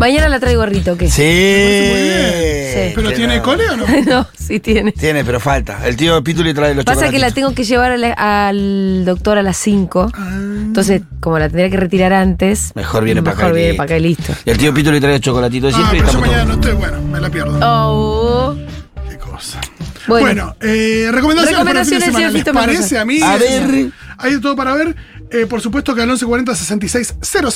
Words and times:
Mañana 0.00 0.30
la 0.30 0.40
traigo 0.40 0.62
gorrito, 0.62 0.96
¿qué? 0.96 1.10
Sí. 1.10 1.20
Sí. 2.72 2.92
¿Pero 2.94 3.12
tiene 3.12 3.36
no. 3.36 3.42
cole 3.42 3.68
o 3.68 3.76
no? 3.76 3.84
no, 4.06 4.26
sí 4.34 4.58
tiene. 4.58 4.92
Tiene, 4.92 5.26
pero 5.26 5.38
falta. 5.40 5.86
El 5.86 5.94
tío 5.96 6.24
Pituli 6.24 6.54
trae 6.54 6.74
los 6.74 6.86
Pasa 6.86 7.10
que 7.10 7.18
la 7.18 7.30
tengo 7.32 7.52
que 7.52 7.64
llevar 7.64 7.98
la- 7.98 8.14
al 8.48 9.04
doctor 9.04 9.36
a 9.36 9.42
las 9.42 9.58
5. 9.58 10.10
Ah. 10.14 10.30
Entonces, 10.40 11.02
como 11.20 11.38
la 11.38 11.48
tendría 11.50 11.68
que 11.68 11.76
retirar 11.76 12.14
antes. 12.14 12.72
Mejor 12.74 13.04
viene 13.04 13.22
para 13.22 13.34
acá 13.34 13.42
Mejor 13.44 13.56
viene 13.58 13.74
para 13.74 13.84
acá 13.84 13.98
y 13.98 14.00
listo. 14.00 14.32
Y 14.46 14.50
el 14.50 14.56
tío 14.56 14.72
Pituli 14.72 15.00
trae 15.00 15.16
el 15.16 15.20
chocolatito 15.20 15.66
de 15.66 15.72
Ah, 15.74 15.76
siempre 15.76 15.98
pero 16.00 16.12
yo 16.12 16.20
mañana 16.20 16.44
no 16.46 16.54
estoy, 16.54 16.72
bueno, 16.72 17.02
me 17.02 17.20
la 17.20 17.28
pierdo. 17.28 17.58
Oh. 17.62 18.56
Qué 19.06 19.18
cosa. 19.18 19.60
Bueno. 20.08 20.24
Bueno, 20.26 20.56
eh, 20.62 21.08
recomendaciones, 21.12 21.58
Recomendaciones, 21.58 22.08
para 22.10 22.22
el 22.22 22.30
fin 22.32 22.38
de 22.38 22.44
semana. 22.44 22.66
¿Les 22.72 22.76
parece 22.76 22.98
a 22.98 23.04
mí? 23.04 23.20
A 23.22 23.36
ver. 23.36 23.90
Hay 24.16 24.32
de 24.32 24.40
todo 24.40 24.56
para 24.56 24.74
ver. 24.74 24.96
Eh, 25.32 25.46
por 25.46 25.60
supuesto 25.60 25.94
que 25.94 26.02
al 26.02 26.08
1140 26.08 26.54
66 26.54 27.14
000, 27.22 27.50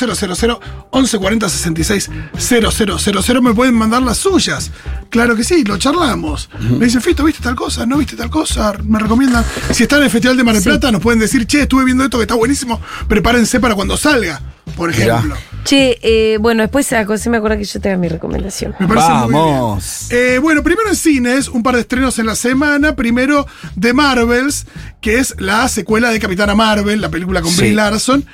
1140 0.92 1.48
66 1.48 2.10
000 2.38 3.42
me 3.42 3.52
pueden 3.54 3.74
mandar 3.74 4.02
las 4.02 4.18
suyas. 4.18 4.70
Claro 5.10 5.34
que 5.34 5.42
sí, 5.44 5.64
lo 5.64 5.76
charlamos. 5.76 6.48
Me 6.60 6.84
dicen, 6.86 7.00
Fito, 7.02 7.24
¿viste 7.24 7.42
tal 7.42 7.56
cosa? 7.56 7.84
¿No 7.86 7.98
viste 7.98 8.16
tal 8.16 8.30
cosa? 8.30 8.74
Me 8.84 8.98
recomiendan. 8.98 9.44
Si 9.72 9.82
están 9.84 9.98
en 10.00 10.04
el 10.04 10.10
Festival 10.10 10.36
de 10.36 10.44
Mar 10.44 10.54
del 10.54 10.62
Sí. 10.62 10.68
Plata, 10.68 10.92
nos 10.92 11.02
pueden 11.02 11.18
decir, 11.20 11.46
che, 11.46 11.62
estuve 11.62 11.84
viendo 11.84 12.04
esto 12.04 12.18
que 12.18 12.22
está 12.22 12.34
buenísimo, 12.34 12.80
prepárense 13.08 13.58
para 13.60 13.74
cuando 13.74 13.96
salga, 13.96 14.40
por 14.76 14.90
Mirá. 14.96 15.16
ejemplo. 15.18 15.36
Che, 15.64 15.98
eh, 16.02 16.36
bueno, 16.38 16.62
después 16.62 16.92
ah, 16.92 17.06
se 17.16 17.30
me 17.30 17.38
acuerda 17.38 17.56
que 17.56 17.64
yo 17.64 17.80
tenga 17.80 17.96
mi 17.96 18.08
recomendación. 18.08 18.74
Me 18.78 18.86
parece 18.86 19.08
muy 19.12 19.32
bien. 19.32 19.32
Vamos. 19.32 20.06
Eh, 20.10 20.38
bueno, 20.42 20.62
primero 20.62 20.90
en 20.90 20.96
cines, 20.96 21.48
un 21.48 21.62
par 21.62 21.74
de 21.76 21.80
estrenos 21.80 22.18
en 22.18 22.26
la 22.26 22.34
semana. 22.34 22.94
Primero 22.94 23.46
de 23.74 23.94
Marvels, 23.94 24.66
que 25.00 25.18
es 25.18 25.34
la 25.38 25.66
secuela 25.68 26.10
de 26.10 26.20
Capitana 26.20 26.54
Marvel, 26.54 27.00
la 27.00 27.08
película 27.08 27.40
con 27.40 27.50
Sí. 27.50 27.58
Brie 27.60 27.72
Larson, 27.74 28.26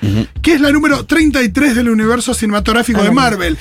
que 0.43 0.55
es 0.55 0.61
la 0.61 0.73
número 0.73 1.07
33 1.07 1.77
del 1.77 1.89
universo 1.91 2.35
cinematográfico 2.35 3.01
de 3.03 3.13
Marvel. 3.13 3.57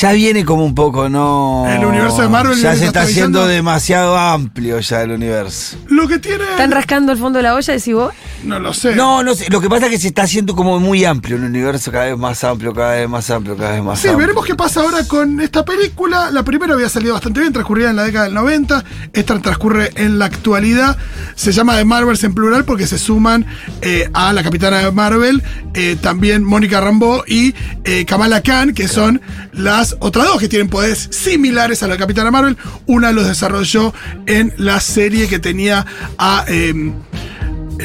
Ya 0.00 0.10
viene 0.12 0.44
como 0.44 0.64
un 0.64 0.74
poco, 0.74 1.08
¿no? 1.08 1.64
El 1.68 1.84
universo 1.84 2.22
de 2.22 2.28
Marvel 2.28 2.60
Ya 2.60 2.74
se 2.74 2.86
está 2.86 3.02
haciendo 3.02 3.46
demasiado 3.46 4.16
amplio 4.18 4.80
ya 4.80 5.02
el 5.02 5.12
universo. 5.12 5.76
Lo 5.88 6.08
que 6.08 6.18
tiene. 6.18 6.42
¿Están 6.50 6.72
rascando 6.72 7.12
el 7.12 7.18
fondo 7.18 7.36
de 7.38 7.44
la 7.44 7.54
olla, 7.54 7.72
decís 7.72 7.94
vos? 7.94 8.12
No 8.42 8.58
lo 8.58 8.74
sé. 8.74 8.96
No, 8.96 9.22
no 9.22 9.34
sé. 9.34 9.46
Lo 9.50 9.60
que 9.60 9.68
pasa 9.68 9.86
es 9.86 9.92
que 9.92 9.98
se 9.98 10.08
está 10.08 10.22
haciendo 10.22 10.56
como 10.56 10.80
muy 10.80 11.04
amplio 11.04 11.36
el 11.36 11.44
universo, 11.44 11.92
cada 11.92 12.06
vez 12.06 12.18
más 12.18 12.42
amplio, 12.42 12.74
cada 12.74 12.94
vez 12.96 13.08
más 13.08 13.30
amplio, 13.30 13.56
cada 13.56 13.72
vez 13.72 13.82
más 13.84 14.00
Sí, 14.00 14.08
amplio. 14.08 14.18
veremos 14.26 14.44
qué 14.44 14.54
pasa 14.56 14.80
ahora 14.80 15.04
con 15.06 15.40
esta 15.40 15.64
película. 15.64 16.30
La 16.32 16.42
primera 16.42 16.74
había 16.74 16.88
salido 16.88 17.14
bastante 17.14 17.40
bien, 17.40 17.52
transcurrida 17.52 17.90
en 17.90 17.96
la 17.96 18.02
década 18.02 18.24
del 18.24 18.34
90. 18.34 18.84
Esta 19.12 19.38
transcurre 19.38 19.90
en 19.94 20.18
la 20.18 20.24
actualidad. 20.24 20.96
Se 21.36 21.52
llama 21.52 21.76
The 21.76 21.84
Marvels 21.84 22.24
en 22.24 22.34
plural 22.34 22.64
porque 22.64 22.86
se 22.88 22.98
suman 22.98 23.46
eh, 23.80 24.10
a 24.12 24.32
la 24.32 24.42
capitana 24.42 24.78
de 24.78 24.90
Marvel, 24.90 25.42
eh, 25.74 25.96
también 26.00 26.42
Mónica 26.44 26.80
Rambeau 26.80 27.22
y 27.28 27.54
eh, 27.84 28.04
Kamala 28.06 28.40
Khan, 28.42 28.74
que 28.74 28.88
son 28.88 29.20
las 29.52 29.83
otras 30.00 30.26
dos 30.26 30.38
que 30.38 30.48
tienen 30.48 30.68
poderes 30.68 31.08
similares 31.10 31.82
a 31.82 31.88
la 31.88 31.96
capitana 31.96 32.30
Marvel. 32.30 32.56
Una 32.86 33.12
los 33.12 33.26
desarrolló 33.26 33.92
en 34.26 34.52
la 34.58 34.80
serie 34.80 35.28
que 35.28 35.38
tenía 35.38 35.84
a. 36.18 36.44
eh, 36.48 36.92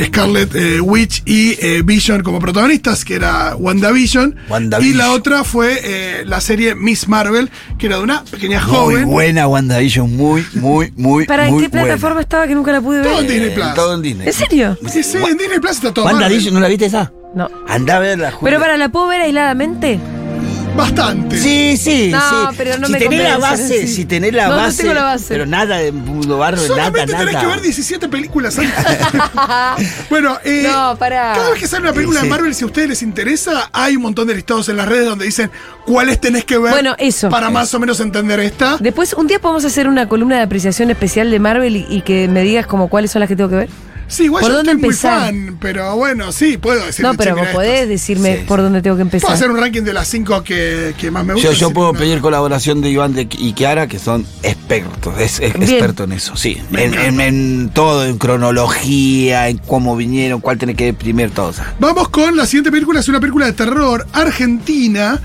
Scarlet 0.06 0.54
eh, 0.54 0.80
Witch 0.82 1.24
y 1.26 1.58
eh, 1.66 1.82
Vision 1.84 2.22
como 2.22 2.40
protagonistas, 2.40 3.04
que 3.04 3.16
era 3.16 3.56
WandaVision. 3.56 4.36
WandaVision. 4.48 4.94
Y 4.96 4.98
la 4.98 5.12
otra 5.12 5.44
fue 5.44 5.80
eh, 5.84 6.24
la 6.28 6.42
serie 6.42 6.76
Miss 6.76 7.08
Marvel, 7.08 7.50
que 7.80 7.88
era 7.88 7.98
de 7.98 8.04
una 8.04 8.24
pequeña 8.24 8.62
Muy 8.68 8.76
joven. 8.76 9.06
buena 9.08 9.48
WandaVision, 9.48 10.16
muy, 10.16 10.46
muy, 10.54 10.94
muy, 10.96 11.26
¿Para 11.26 11.48
en 11.48 11.54
muy 11.56 11.64
qué 11.64 11.70
plataforma 11.70 12.10
buena. 12.10 12.22
estaba 12.22 12.48
que 12.48 12.54
nunca 12.54 12.72
la 12.72 12.82
pude 12.82 13.00
ver? 13.02 13.08
Todo 13.10 13.20
en 13.22 13.28
Disney 13.28 13.50
Eh, 13.50 13.54
Plus. 13.56 13.74
Todo 13.74 13.94
en 13.96 14.02
Disney. 14.04 14.28
¿En 14.28 14.34
serio? 14.34 14.78
Sí, 14.92 15.02
sí, 15.02 15.18
en 15.18 15.38
Disney 15.38 15.60
Plus 15.60 15.72
está 15.72 15.92
todo. 15.92 16.06
WandaVision, 16.06 16.54
¿no 16.54 16.60
la 16.60 16.68
viste 16.68 16.86
esa? 16.86 17.12
No. 17.34 17.50
Andá 17.68 17.96
a 17.98 18.00
verla, 18.00 18.32
Julia. 18.32 18.52
Pero 18.52 18.60
para, 18.62 18.78
¿la 18.78 18.90
puedo 18.90 19.08
ver 19.08 19.22
aisladamente? 19.22 20.00
Bastante. 20.76 21.38
Sí, 21.38 21.76
sí, 21.76 22.10
No, 22.10 22.20
sí. 22.52 22.56
pero 22.58 22.78
no 22.78 22.88
si 22.88 22.94
me 22.94 23.00
tenés 23.00 23.24
la 23.24 23.38
base, 23.38 23.82
sí. 23.82 23.88
si 23.88 24.06
tenés 24.06 24.34
la 24.34 24.46
No, 24.48 24.52
no 24.52 24.58
base, 24.62 24.82
tengo 24.84 24.94
la 24.94 25.04
base. 25.04 25.26
Pero 25.28 25.46
nada 25.46 25.78
de 25.78 25.92
mundo 25.92 26.38
barro, 26.38 26.58
Solamente 26.58 27.06
nada, 27.06 27.18
tenés 27.20 27.34
nada. 27.34 27.46
que 27.46 27.52
ver 27.52 27.62
17 27.62 28.08
películas 28.08 28.58
antes. 28.58 28.74
bueno, 30.10 30.38
eh, 30.46 30.64
No, 30.72 30.96
pará. 30.98 31.34
cada 31.36 31.50
vez 31.52 31.60
que 31.60 31.68
sale 31.68 31.84
una 31.84 31.94
película 31.94 32.22
Sí. 32.22 32.26
de 32.28 32.30
Marvel, 32.32 32.56
si 32.56 32.64
a 32.64 32.68
ustedes 32.68 32.88
les 32.90 33.02
interesa, 33.02 33.70
hay 33.74 33.96
un 33.98 34.04
montón 34.04 34.28
de 34.28 34.36
listados 34.36 34.70
en 34.70 34.78
las 34.78 34.88
redes 34.88 35.06
donde 35.06 35.26
dicen 35.26 35.52
cuáles 35.86 36.22
tenés 36.22 36.46
que 36.46 36.58
ver 36.58 36.72
Bueno, 36.72 36.96
eso. 36.98 37.30
para 37.30 37.50
más 37.50 37.74
o 37.74 37.80
menos 37.80 38.00
entender 38.00 38.40
esta. 38.40 38.78
Después, 38.80 39.14
un 39.14 39.28
día 39.28 39.40
podemos 39.40 39.66
hacer 39.66 39.88
una 39.88 40.08
columna 40.08 40.38
de 40.38 40.44
apreciación 40.44 40.90
especial 40.92 41.30
de 41.30 41.40
Marvel 41.40 41.76
y, 41.76 41.86
y 41.90 42.02
que 42.02 42.28
me 42.30 42.42
digas 42.42 42.68
como 42.68 42.88
cuáles 42.88 43.12
son 43.12 43.20
las 43.20 43.28
que 43.28 43.36
tengo 43.36 43.50
que 43.50 43.56
ver. 43.58 43.70
Sí, 44.10 44.24
igual 44.26 44.42
¿Por 44.42 44.52
yo 44.52 44.58
dónde 44.58 44.72
estoy 44.74 44.86
empezar? 44.90 45.34
muy 45.34 45.44
fan, 45.46 45.58
pero 45.62 45.96
bueno, 45.96 46.32
sí, 46.32 46.58
puedo 46.58 46.86
decir. 46.86 47.06
No, 47.06 47.14
pero 47.14 47.36
vos 47.38 47.48
podés 47.54 47.88
decirme 47.88 48.40
Sí. 48.40 48.44
por 48.48 48.62
dónde 48.62 48.82
tengo 48.82 48.98
que 48.98 49.04
Puedo 49.06 49.16
empezar. 49.18 49.32
hacer 49.34 49.50
un 49.52 49.58
ranking 49.58 49.84
de 49.84 49.94
las 49.94 50.08
5 50.08 50.44
que, 50.44 50.94
que 50.98 51.12
más 51.12 51.24
me 51.26 51.34
gustan. 51.36 51.54
yo 51.54 51.70
puedo 51.72 51.94
pedir 51.94 52.20
colaboración 52.20 52.82
de 52.82 52.90
Iván 52.90 53.14
de- 53.14 53.28
y 53.32 53.54
Kiara, 53.54 53.88
que 53.88 54.00
son 54.00 54.26
expertos, 54.44 55.14
es, 55.20 55.40
es 55.40 55.54
experto 55.56 56.04
en 56.06 56.12
eso, 56.14 56.36
sí. 56.36 56.58
En, 56.74 56.94
en- 56.96 57.22
en 57.22 57.70
todo, 57.74 58.06
en 58.06 58.18
cronología, 58.18 59.48
en 59.48 59.58
cómo 59.60 59.96
vinieron, 59.96 60.42
cuál 60.42 60.58
tenés 60.58 60.76
que 60.76 60.86
ver 60.86 60.96
primero, 60.96 61.32
todo. 61.32 61.48
o 61.48 61.54
sea. 61.54 61.74
Vamos 61.80 62.10
con 62.10 62.36
la 62.36 62.46
siguiente 62.46 62.72
película, 62.72 63.00
es 63.00 63.08
una 63.10 63.20
película 63.20 63.46
de 63.46 63.54
terror 63.54 64.08
argentina, 64.14 65.20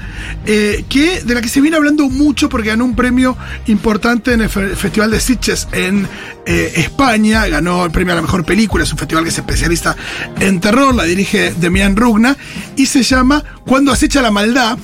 eh, 0.47 0.85
que, 0.89 1.21
de 1.23 1.35
la 1.35 1.41
que 1.41 1.49
se 1.49 1.61
viene 1.61 1.77
hablando 1.77 2.09
mucho 2.11 2.49
porque 2.49 2.69
ganó 2.69 2.85
un 2.85 2.97
premio 2.97 3.37
importante 3.67 4.33
en 4.35 4.43
el 4.43 4.49
fe- 4.49 4.77
Festival 4.77 5.11
de 5.11 5.21
Sitges 5.21 5.69
en 5.73 6.07
eh, 6.47 6.73
España, 6.77 7.47
ganó 7.47 7.85
el 7.85 7.91
premio 7.91 8.13
a 8.13 8.17
la 8.17 8.23
mejor 8.23 8.45
película, 8.45 8.74
es 8.83 8.91
un 8.93 8.99
festival 8.99 9.25
que 9.25 9.31
se 9.31 9.41
especializa 9.43 9.95
en 10.41 10.61
terror, 10.61 10.95
la 10.95 11.05
dirige 11.05 11.53
Demian 11.57 11.95
Rugna, 11.97 12.37
y 12.77 12.87
se 12.87 13.03
llama 13.05 13.45
Cuando 13.67 13.93
acecha 13.93 14.21
la 14.21 14.31
maldad. 14.33 14.77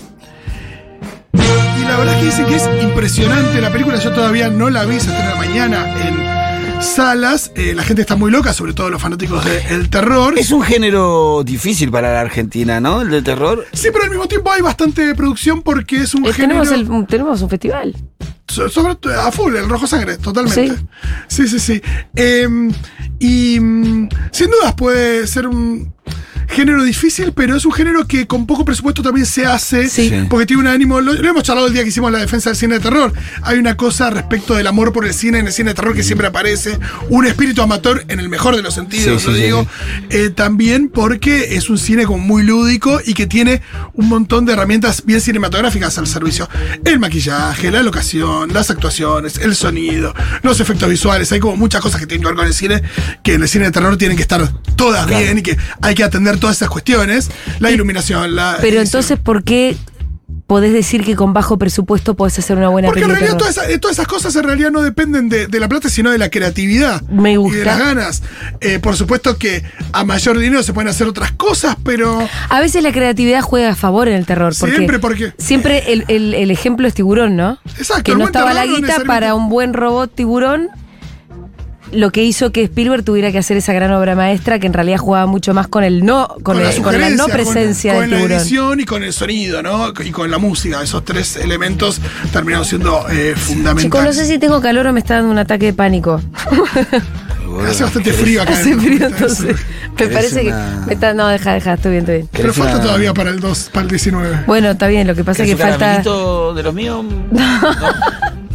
Y 1.33 1.83
la 1.83 1.97
verdad 1.97 2.15
es 2.15 2.21
que 2.21 2.27
dicen 2.27 2.47
que 2.47 2.56
es 2.56 2.69
impresionante 2.83 3.61
la 3.61 3.71
película, 3.73 3.97
yo 3.99 4.12
todavía 4.12 4.49
no 4.49 4.71
la 4.71 4.84
vi, 4.84 5.01
se 5.01 5.11
estrena 5.11 5.34
mañana 5.37 5.87
en 6.06 6.83
salas, 6.83 7.53
Eh, 7.56 7.75
la 7.75 7.83
gente 7.83 8.01
está 8.03 8.17
muy 8.17 8.31
loca, 8.31 8.53
sobre 8.55 8.73
todo 8.73 8.89
los 8.91 9.03
fanáticos 9.03 9.45
del 9.45 9.91
terror. 9.91 10.39
Es 10.39 10.51
un 10.51 10.62
género 10.62 11.43
difícil 11.45 11.91
para 11.91 12.12
la 12.15 12.21
Argentina, 12.22 12.81
¿no? 12.81 13.03
El 13.03 13.11
de 13.11 13.21
terror. 13.22 13.67
Sí, 13.72 13.89
pero 13.93 14.05
al 14.05 14.11
mismo 14.11 14.27
tiempo 14.28 14.51
hay 14.51 14.62
bastante 14.62 15.15
producción 15.15 15.61
porque 15.62 15.99
es 16.03 16.15
un 16.15 16.25
Eh, 16.27 16.33
género. 16.33 16.62
tenemos, 16.62 17.01
el- 17.01 17.07
tenemos 17.07 17.43
un 17.43 17.51
festival. 17.51 17.97
So- 18.50 18.69
sobre 18.69 18.94
todo 18.97 19.19
a 19.21 19.31
full, 19.33 19.55
el 19.56 19.69
rojo 19.69 19.87
sangre, 19.87 20.19
totalmente. 20.19 20.77
Sí. 20.77 20.87
Sí, 21.28 21.49
sí, 21.49 21.59
sí. 21.61 21.83
Eh, 22.16 22.49
y 23.19 23.59
mm, 23.61 24.09
sin 24.33 24.50
dudas 24.50 24.75
puede 24.75 25.27
ser 25.27 25.47
un 25.47 25.93
género 26.50 26.83
difícil, 26.84 27.33
pero 27.33 27.56
es 27.56 27.65
un 27.65 27.72
género 27.72 28.06
que 28.06 28.27
con 28.27 28.47
poco 28.47 28.65
presupuesto 28.65 29.03
también 29.03 29.27
se 29.27 29.47
hace. 29.47 29.88
Sí. 29.88 30.09
Sí. 30.11 30.27
Porque 30.28 30.47
tiene 30.47 30.62
un 30.62 30.69
ánimo. 30.69 31.00
Lo, 31.00 31.12
lo 31.15 31.28
hemos 31.28 31.43
charlado 31.43 31.66
el 31.66 31.72
día 31.72 31.83
que 31.83 31.88
hicimos 31.88 32.11
la 32.12 32.19
defensa 32.19 32.50
del 32.50 32.56
cine 32.56 32.75
de 32.75 32.81
terror. 32.81 33.12
Hay 33.43 33.59
una 33.59 33.77
cosa 33.77 34.11
respecto 34.11 34.55
del 34.55 34.66
amor 34.66 34.93
por 34.93 35.06
el 35.06 35.15
cine 35.15 35.39
en 35.39 35.47
el 35.47 35.53
cine 35.53 35.71
de 35.71 35.75
terror 35.75 35.94
que 35.94 36.03
siempre 36.03 36.27
aparece. 36.27 36.78
Un 37.09 37.27
espíritu 37.27 37.62
amateur 37.62 38.05
en 38.09 38.21
el 38.21 38.28
mejor 38.28 38.56
de 38.56 38.62
los 38.62 38.75
sentidos, 38.75 39.22
Sí, 39.22 39.28
lo 39.28 39.33
sí, 39.34 39.39
sí, 39.41 39.44
digo. 39.47 39.66
Eh, 40.10 40.31
también 40.31 40.89
porque 40.89 41.55
es 41.56 41.71
un 41.71 41.78
cine 41.78 42.05
como 42.06 42.19
muy 42.19 42.43
lúdico 42.43 43.00
y 43.05 43.15
que 43.15 43.27
tiene 43.27 43.62
un 43.94 44.09
montón 44.09 44.44
de 44.47 44.53
herramientas 44.55 45.05
bien 45.06 45.21
cinematográficas 45.21 45.97
al 45.99 46.06
servicio. 46.06 46.49
El 46.84 46.99
maquillaje, 46.99 47.71
la 47.71 47.83
locación, 47.83 48.53
las 48.53 48.71
actuaciones, 48.71 49.39
el 49.39 49.55
sonido, 49.55 50.15
los 50.43 50.60
efectos 50.60 50.89
visuales. 50.89 51.31
Hay 51.33 51.41
como 51.41 51.57
muchas 51.57 51.80
cosas 51.80 52.01
que 52.01 52.07
tienen 52.07 52.22
que 52.22 52.28
ver 52.28 52.36
con 52.36 52.47
el 52.47 52.54
cine 52.54 52.83
que 53.22 53.34
en 53.34 53.42
el 53.42 53.48
cine 53.48 53.66
de 53.66 53.71
terror 53.71 53.97
tienen 53.97 54.16
que 54.16 54.22
estar 54.22 54.48
todas 54.77 55.07
Claro. 55.07 55.25
bien 55.25 55.39
y 55.39 55.42
que 55.42 55.57
hay 55.83 55.95
que 55.95 56.04
atender 56.04 56.39
todas 56.41 56.57
esas 56.57 56.71
cuestiones. 56.71 57.31
La 57.60 57.71
iluminación, 57.71 58.34
la. 58.34 58.57
Pero 58.60 58.81
edición. 58.81 58.84
entonces, 58.87 59.19
¿por 59.19 59.45
qué 59.45 59.77
podés 60.47 60.72
decir 60.72 61.04
que 61.04 61.15
con 61.15 61.33
bajo 61.33 61.59
presupuesto 61.59 62.15
podés 62.15 62.37
hacer 62.41 62.57
una 62.57 62.69
buena 62.69 62.87
Porque 62.89 63.03
en 63.04 63.10
realidad 63.10 63.37
todas 63.37 63.57
esas, 63.57 63.69
eh, 63.71 63.78
todas 63.78 63.97
esas 63.97 64.09
cosas 64.09 64.34
en 64.34 64.42
realidad 64.42 64.72
no 64.72 64.83
dependen 64.83 65.28
de, 65.28 65.47
de 65.47 65.60
la 65.60 65.69
plata, 65.69 65.89
sino 65.89 66.10
de 66.10 66.19
la 66.19 66.28
creatividad. 66.28 67.03
Me 67.03 67.31
Y 67.31 67.33
de 67.34 67.39
gusta. 67.39 67.65
las 67.65 67.78
ganas. 67.78 68.22
Eh, 68.60 68.81
por 68.81 68.97
supuesto 68.97 69.39
que 69.39 69.63
a 69.92 70.03
mayor 70.04 70.39
dinero 70.39 70.65
se 70.65 70.72
pueden 70.72 70.89
hacer 70.89 71.07
otras 71.07 71.31
cosas, 71.33 71.77
pero. 71.84 72.19
A 72.48 72.60
veces 72.60 72.83
la 72.83 72.91
creatividad 72.91 73.42
juega 73.42 73.71
a 73.71 73.75
favor 73.77 74.09
en 74.09 74.15
el 74.16 74.27
terror. 74.27 74.53
Porque 74.59 74.75
Siempre, 74.75 74.98
porque- 74.98 75.33
Siempre 75.39 75.92
el, 75.92 76.04
el- 76.09 76.34
el 76.34 76.51
ejemplo 76.51 76.89
es 76.89 76.95
tiburón, 76.95 77.37
¿no? 77.37 77.59
Exacto, 77.78 78.03
Que 78.03 78.16
no 78.16 78.25
estaba 78.25 78.53
la 78.53 78.66
guita 78.66 79.04
para 79.07 79.37
un 79.37 79.48
buen 79.51 79.72
robot 79.72 80.13
tiburón. 80.13 80.69
Lo 81.92 82.10
que 82.10 82.22
hizo 82.22 82.53
que 82.53 82.63
Spielberg 82.65 83.03
tuviera 83.04 83.33
que 83.33 83.39
hacer 83.39 83.57
esa 83.57 83.72
gran 83.72 83.92
obra 83.92 84.15
maestra 84.15 84.59
que 84.59 84.66
en 84.66 84.72
realidad 84.72 84.98
jugaba 84.98 85.27
mucho 85.27 85.54
más 85.54 85.66
con 85.69 85.83
el 85.84 86.04
no, 86.04 86.28
con, 86.42 86.63
la 86.63 86.71
el- 86.71 86.83
con 86.83 87.01
la 87.01 87.10
no 87.10 87.27
presencia 87.27 87.95
con, 87.95 88.10
del 88.10 88.21
con 88.21 88.28
la 88.31 88.37
edición 88.37 88.81
y 88.81 88.84
con 88.84 89.03
el 89.03 89.13
sonido, 89.13 89.63
¿no? 89.63 89.92
Y 90.04 90.10
con 90.10 90.31
la 90.31 90.39
música. 90.39 90.83
Esos 90.83 91.04
tres 91.04 91.37
elementos 91.37 92.01
terminaron 92.33 92.65
siendo 92.65 93.07
eh, 93.10 93.34
fundamentales. 93.37 93.83
Chicos, 93.84 94.04
no 94.04 94.13
sé 94.13 94.27
si 94.27 94.39
tengo 94.39 94.60
calor 94.60 94.87
o 94.87 94.92
me 94.92 95.01
está 95.01 95.15
dando 95.16 95.31
un 95.31 95.39
ataque 95.39 95.66
de 95.66 95.72
pánico. 95.72 96.21
Hace 97.69 97.83
bastante 97.83 98.13
frío 98.13 98.42
acá. 98.42 98.53
Hace 98.53 98.77
frío, 98.77 99.07
en- 99.07 99.13
entonces. 99.13 99.57
Me 99.91 99.97
¿Querés 100.07 100.15
parece 100.15 100.47
una- 100.48 100.78
que. 100.81 100.87
me 100.87 100.95
está- 100.95 101.13
no, 101.15 101.27
deja, 101.28 101.53
deja, 101.53 101.75
estoy 101.75 101.91
bien, 101.91 102.03
estoy 102.04 102.15
bien. 102.19 102.28
Pero 102.33 102.42
¿Querés 102.45 102.57
falta 102.57 102.75
una- 102.77 102.84
todavía 102.84 103.13
para 103.13 103.31
el 103.31 103.41
2, 103.41 103.71
para 103.72 103.83
el 103.83 103.89
19. 103.91 104.39
Bueno, 104.47 104.71
está 104.71 104.87
bien, 104.87 105.07
lo 105.07 105.15
que 105.15 105.25
pasa 105.25 105.42
es 105.42 105.48
¿Querés 105.51 105.57
que 105.66 105.72
un 105.72 105.78
falta. 105.78 106.54
de 106.54 106.63
los 106.63 106.75
míos? 106.75 107.04
No, 107.33 107.41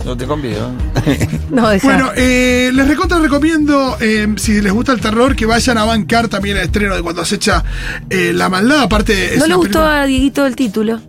no 0.06 0.16
te 0.18 0.26
convido. 0.26 0.70
No, 1.52 1.70
deja. 1.70 1.88
Bueno, 1.88 2.10
eh, 2.18 2.70
les 2.74 2.88
recontra 2.88 3.20
recomiendo, 3.20 3.96
eh, 4.02 4.28
si 4.38 4.62
les 4.62 4.74
gusta 4.74 4.92
el 4.92 5.00
terror, 5.00 5.36
que 5.36 5.46
vayan 5.46 5.78
a 5.78 5.86
bancar 5.86 6.28
también 6.28 6.58
el 6.58 6.64
estreno 6.64 6.96
de 6.96 7.02
Cuando 7.02 7.22
acecha 7.22 7.64
eh, 8.10 8.32
la 8.34 8.50
maldad. 8.50 8.82
Aparte, 8.82 9.36
es 9.36 9.40
¿No 9.40 9.48
le 9.48 9.56
gustó 9.56 9.80
película- 9.80 10.02
a 10.02 10.06
Dieguito 10.06 10.46
el 10.46 10.56
título? 10.56 11.00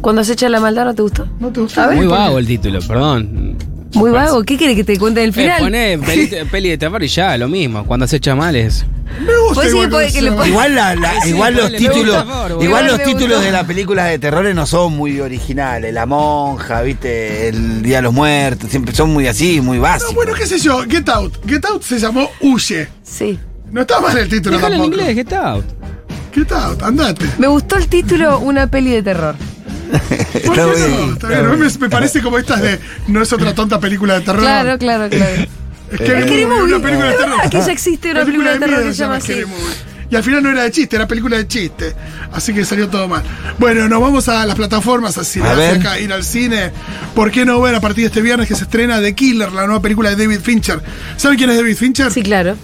Cuando 0.00 0.22
se 0.22 0.34
echa 0.34 0.48
la 0.48 0.60
maldad, 0.60 0.84
¿no 0.84 0.94
te 0.94 1.02
gustó? 1.02 1.26
¿No 1.40 1.48
te 1.50 1.60
gustó? 1.60 1.80
A 1.80 1.86
ver. 1.88 1.96
Muy 1.96 2.06
vago 2.06 2.38
el 2.38 2.46
título, 2.46 2.78
perdón. 2.86 3.45
Muy 3.94 4.10
vago. 4.10 4.42
¿Qué 4.42 4.56
quiere 4.56 4.74
que 4.76 4.84
te 4.84 4.98
cuente 4.98 5.20
del 5.20 5.30
Eh, 5.30 5.32
final? 5.32 5.60
poné 5.60 5.98
peli, 6.04 6.30
peli 6.50 6.68
de 6.70 6.78
terror 6.78 7.02
y 7.02 7.08
ya, 7.08 7.36
lo 7.38 7.48
mismo. 7.48 7.84
Cuando 7.86 8.06
se 8.06 8.16
echa 8.16 8.34
mal 8.34 8.54
es. 8.56 8.84
Me 9.24 9.34
gusta 9.38 9.54
Pues 9.54 9.68
sí, 9.68 9.72
igual 9.74 9.88
puede 9.90 9.90
cuando 9.90 10.06
que 10.06 10.10
se 10.10 10.22
le 10.22 10.30
llama. 10.30 10.42
ponga- 10.42 10.48
Igual, 10.48 10.74
la- 10.74 10.94
la- 10.96 11.20
Sí, 11.22 11.28
igual 11.30 11.54
me 11.54 11.60
los 11.62 11.72
títulos, 11.72 12.16
por 12.24 12.26
favor, 12.26 12.64
igual 12.64 12.86
los 12.86 12.98
me 12.98 13.04
títulos 13.04 13.28
gustó. 13.28 13.40
de 13.40 13.50
las 13.52 13.64
películas 13.64 14.08
de 14.10 14.18
terror 14.18 14.54
no 14.54 14.66
son 14.66 14.96
muy 14.96 15.20
originales. 15.20 15.94
La 15.94 16.04
monja, 16.06 16.82
viste, 16.82 17.48
el 17.48 17.82
Día 17.82 17.96
de 17.98 18.02
los 18.02 18.12
Muertos, 18.12 18.68
siempre 18.68 18.94
son 18.94 19.10
muy 19.14 19.26
así, 19.28 19.60
muy 19.60 19.76
No, 19.78 19.84
básicos. 19.84 20.14
bueno, 20.14 20.34
qué 20.34 20.46
sé 20.46 20.58
yo, 20.58 20.82
Get 20.88 21.08
Out. 21.08 21.46
Get 21.46 21.64
Out 21.64 21.82
se 21.82 21.98
llamó 21.98 22.28
Huye. 22.40 22.88
Sí. 23.04 23.38
No 23.70 23.82
está 23.82 24.00
mal 24.00 24.16
el 24.18 24.28
título 24.28 24.56
Déjalo 24.56 24.74
en 24.74 24.80
tampoco. 24.82 25.00
inglés, 25.02 25.16
get 25.16 25.32
out. 25.32 25.64
Get 26.34 26.52
Out, 26.52 26.82
andate. 26.82 27.24
Me 27.38 27.46
gustó 27.46 27.76
el 27.76 27.86
título, 27.88 28.40
una 28.40 28.66
peli 28.70 28.90
de 28.90 29.02
terror. 29.02 29.36
¿Por 29.86 30.00
Está 30.00 30.52
qué 30.52 30.60
no? 30.60 30.72
bien, 30.74 31.12
Está 31.12 31.28
bien, 31.28 31.58
Me, 31.60 31.68
me 31.78 31.88
parece 31.90 32.22
como 32.22 32.38
estas 32.38 32.62
de 32.62 32.78
no 33.08 33.22
es 33.22 33.32
otra 33.32 33.54
tonta 33.54 33.80
película 33.80 34.14
de 34.14 34.20
terror. 34.20 34.40
Claro, 34.42 34.78
claro, 34.78 35.08
claro. 35.08 35.46
Es 35.92 36.00
que 36.00 36.06
Scary 36.22 36.44
una 36.44 36.78
película 36.80 37.10
de 37.10 37.16
terror. 37.16 37.40
Que 37.50 37.58
ya 37.60 37.72
existe 37.72 38.10
una 38.10 38.24
película 38.24 38.52
de 38.52 38.58
terror 38.58 38.76
miedo 38.78 38.88
que 38.88 38.94
se 38.94 38.98
llama 39.02 39.16
así. 39.16 39.34
Y 40.08 40.14
al 40.14 40.22
final 40.22 40.42
no 40.42 40.50
era 40.50 40.62
de 40.62 40.70
chiste, 40.70 40.94
era 40.96 41.08
película 41.08 41.36
de 41.36 41.48
chiste. 41.48 41.92
Así 42.32 42.54
que 42.54 42.64
salió 42.64 42.88
todo 42.88 43.08
mal. 43.08 43.22
Bueno, 43.58 43.88
nos 43.88 44.00
vamos 44.00 44.28
a 44.28 44.46
las 44.46 44.54
plataformas, 44.54 45.18
así 45.18 45.40
A 45.40 45.54
ver. 45.54 45.78
acá, 45.80 45.98
ir 45.98 46.12
al 46.12 46.22
cine. 46.22 46.70
¿Por 47.14 47.30
qué 47.32 47.44
no 47.44 47.60
ver 47.60 47.74
a 47.74 47.80
partir 47.80 48.02
de 48.02 48.08
este 48.08 48.20
viernes 48.22 48.46
que 48.46 48.54
se 48.54 48.64
estrena 48.64 49.00
The 49.00 49.14
Killer, 49.14 49.50
la 49.52 49.66
nueva 49.66 49.82
película 49.82 50.10
de 50.10 50.16
David 50.16 50.40
Fincher? 50.40 50.80
¿Saben 51.16 51.36
quién 51.36 51.50
es 51.50 51.56
David 51.56 51.76
Fincher? 51.76 52.12
Sí, 52.12 52.22
claro. 52.22 52.56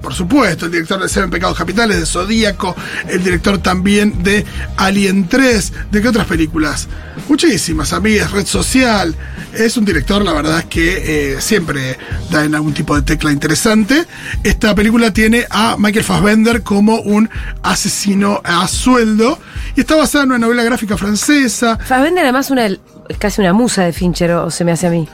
Por 0.00 0.14
supuesto, 0.14 0.66
el 0.66 0.72
director 0.72 1.00
de 1.00 1.08
Seven 1.08 1.30
Pecados 1.30 1.56
Capitales, 1.56 1.98
de 1.98 2.06
Zodíaco, 2.06 2.74
el 3.08 3.22
director 3.22 3.58
también 3.58 4.22
de 4.22 4.44
Alien 4.76 5.28
3, 5.28 5.72
¿de 5.90 6.00
qué 6.00 6.08
otras 6.08 6.26
películas? 6.26 6.88
Muchísimas, 7.28 7.92
amigas, 7.92 8.30
Red 8.30 8.46
Social. 8.46 9.14
Es 9.52 9.76
un 9.76 9.84
director, 9.84 10.24
la 10.24 10.32
verdad 10.32 10.60
es 10.60 10.64
que 10.66 11.34
eh, 11.34 11.40
siempre 11.40 11.98
da 12.30 12.44
en 12.44 12.54
algún 12.54 12.72
tipo 12.72 12.96
de 12.96 13.02
tecla 13.02 13.30
interesante. 13.30 14.06
Esta 14.42 14.74
película 14.74 15.12
tiene 15.12 15.46
a 15.50 15.76
Michael 15.78 16.04
Fassbender 16.04 16.62
como 16.62 17.00
un 17.00 17.28
asesino 17.62 18.40
a 18.42 18.66
sueldo 18.68 19.38
y 19.76 19.80
está 19.80 19.96
basada 19.96 20.24
en 20.24 20.30
una 20.30 20.38
novela 20.38 20.62
gráfica 20.62 20.96
francesa. 20.96 21.78
Fassbender 21.78 22.24
además 22.24 22.50
una, 22.50 22.66
es 22.66 22.78
casi 23.18 23.40
una 23.40 23.52
musa 23.52 23.84
de 23.84 23.92
Fincher, 23.92 24.32
o 24.32 24.50
se 24.50 24.64
me 24.64 24.72
hace 24.72 24.86
a 24.86 24.90
mí. 24.90 25.08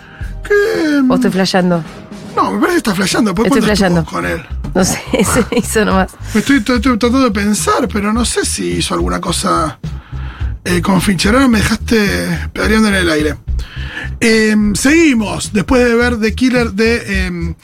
O 1.09 1.15
estoy 1.15 1.31
flasheando. 1.31 1.83
no, 2.37 2.53
me 2.53 2.61
parece 2.61 2.75
que 2.75 2.79
está 2.79 2.95
flasheando. 2.95 3.35
Estoy 3.45 3.63
flasheando. 3.63 4.05
con 4.05 4.25
él. 4.25 4.43
No 4.77 4.85
sé, 4.85 5.01
se 5.13 5.59
hizo 5.59 5.87
nomás. 5.87 6.13
Me 6.35 6.41
estoy, 6.41 6.61
tratando 6.61 7.23
de 7.23 7.31
pensar, 7.31 7.89
pero 7.91 8.13
no 8.13 8.27
sé 8.27 8.45
si 8.45 8.73
hizo 8.73 8.93
alguna 8.93 9.23
cosa 9.23 9.79
eh, 10.67 10.83
con 10.83 11.01
Fincher. 11.01 11.35
Ahora 11.35 11.49
me 11.49 11.61
dejaste 11.61 12.51
pedaleando 12.53 12.89
en 12.89 12.95
el 12.95 13.11
aire. 13.11 13.37
Eh, 14.21 14.55
seguimos, 14.75 15.55
después 15.55 15.83
de 15.83 15.95
ver 15.95 16.21
The 16.21 16.35
Killer 16.35 16.73
de 16.73 17.03
eh, 17.07 17.55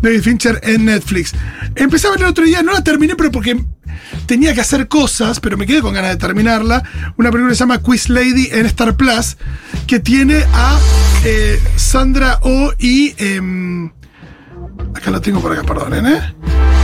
David 0.00 0.22
Fincher 0.22 0.60
en 0.62 0.86
Netflix. 0.86 1.34
Empecé 1.74 2.06
a 2.06 2.12
verla 2.12 2.24
el 2.24 2.30
otro 2.30 2.46
día, 2.46 2.62
no 2.62 2.72
la 2.72 2.82
terminé, 2.82 3.16
pero 3.16 3.30
porque 3.30 3.62
tenía 4.24 4.54
que 4.54 4.62
hacer 4.62 4.88
cosas, 4.88 5.40
pero 5.40 5.58
me 5.58 5.66
quedé 5.66 5.82
con 5.82 5.92
ganas 5.92 6.12
de 6.12 6.16
terminarla. 6.16 6.82
Una 7.18 7.30
película 7.30 7.50
que 7.50 7.56
se 7.56 7.60
llama 7.60 7.82
Quiz 7.82 8.08
Lady 8.08 8.48
en 8.50 8.64
Star 8.64 8.96
Plus, 8.96 9.36
que 9.86 10.00
tiene 10.00 10.42
a 10.54 10.78
eh, 11.26 11.60
Sandra 11.76 12.38
Oh 12.40 12.72
y... 12.78 13.14
Acá 14.94 15.10
lo 15.10 15.20
tengo 15.20 15.40
por 15.40 15.52
acá, 15.52 15.62
perdonen, 15.62 16.06
¿eh? 16.06 16.34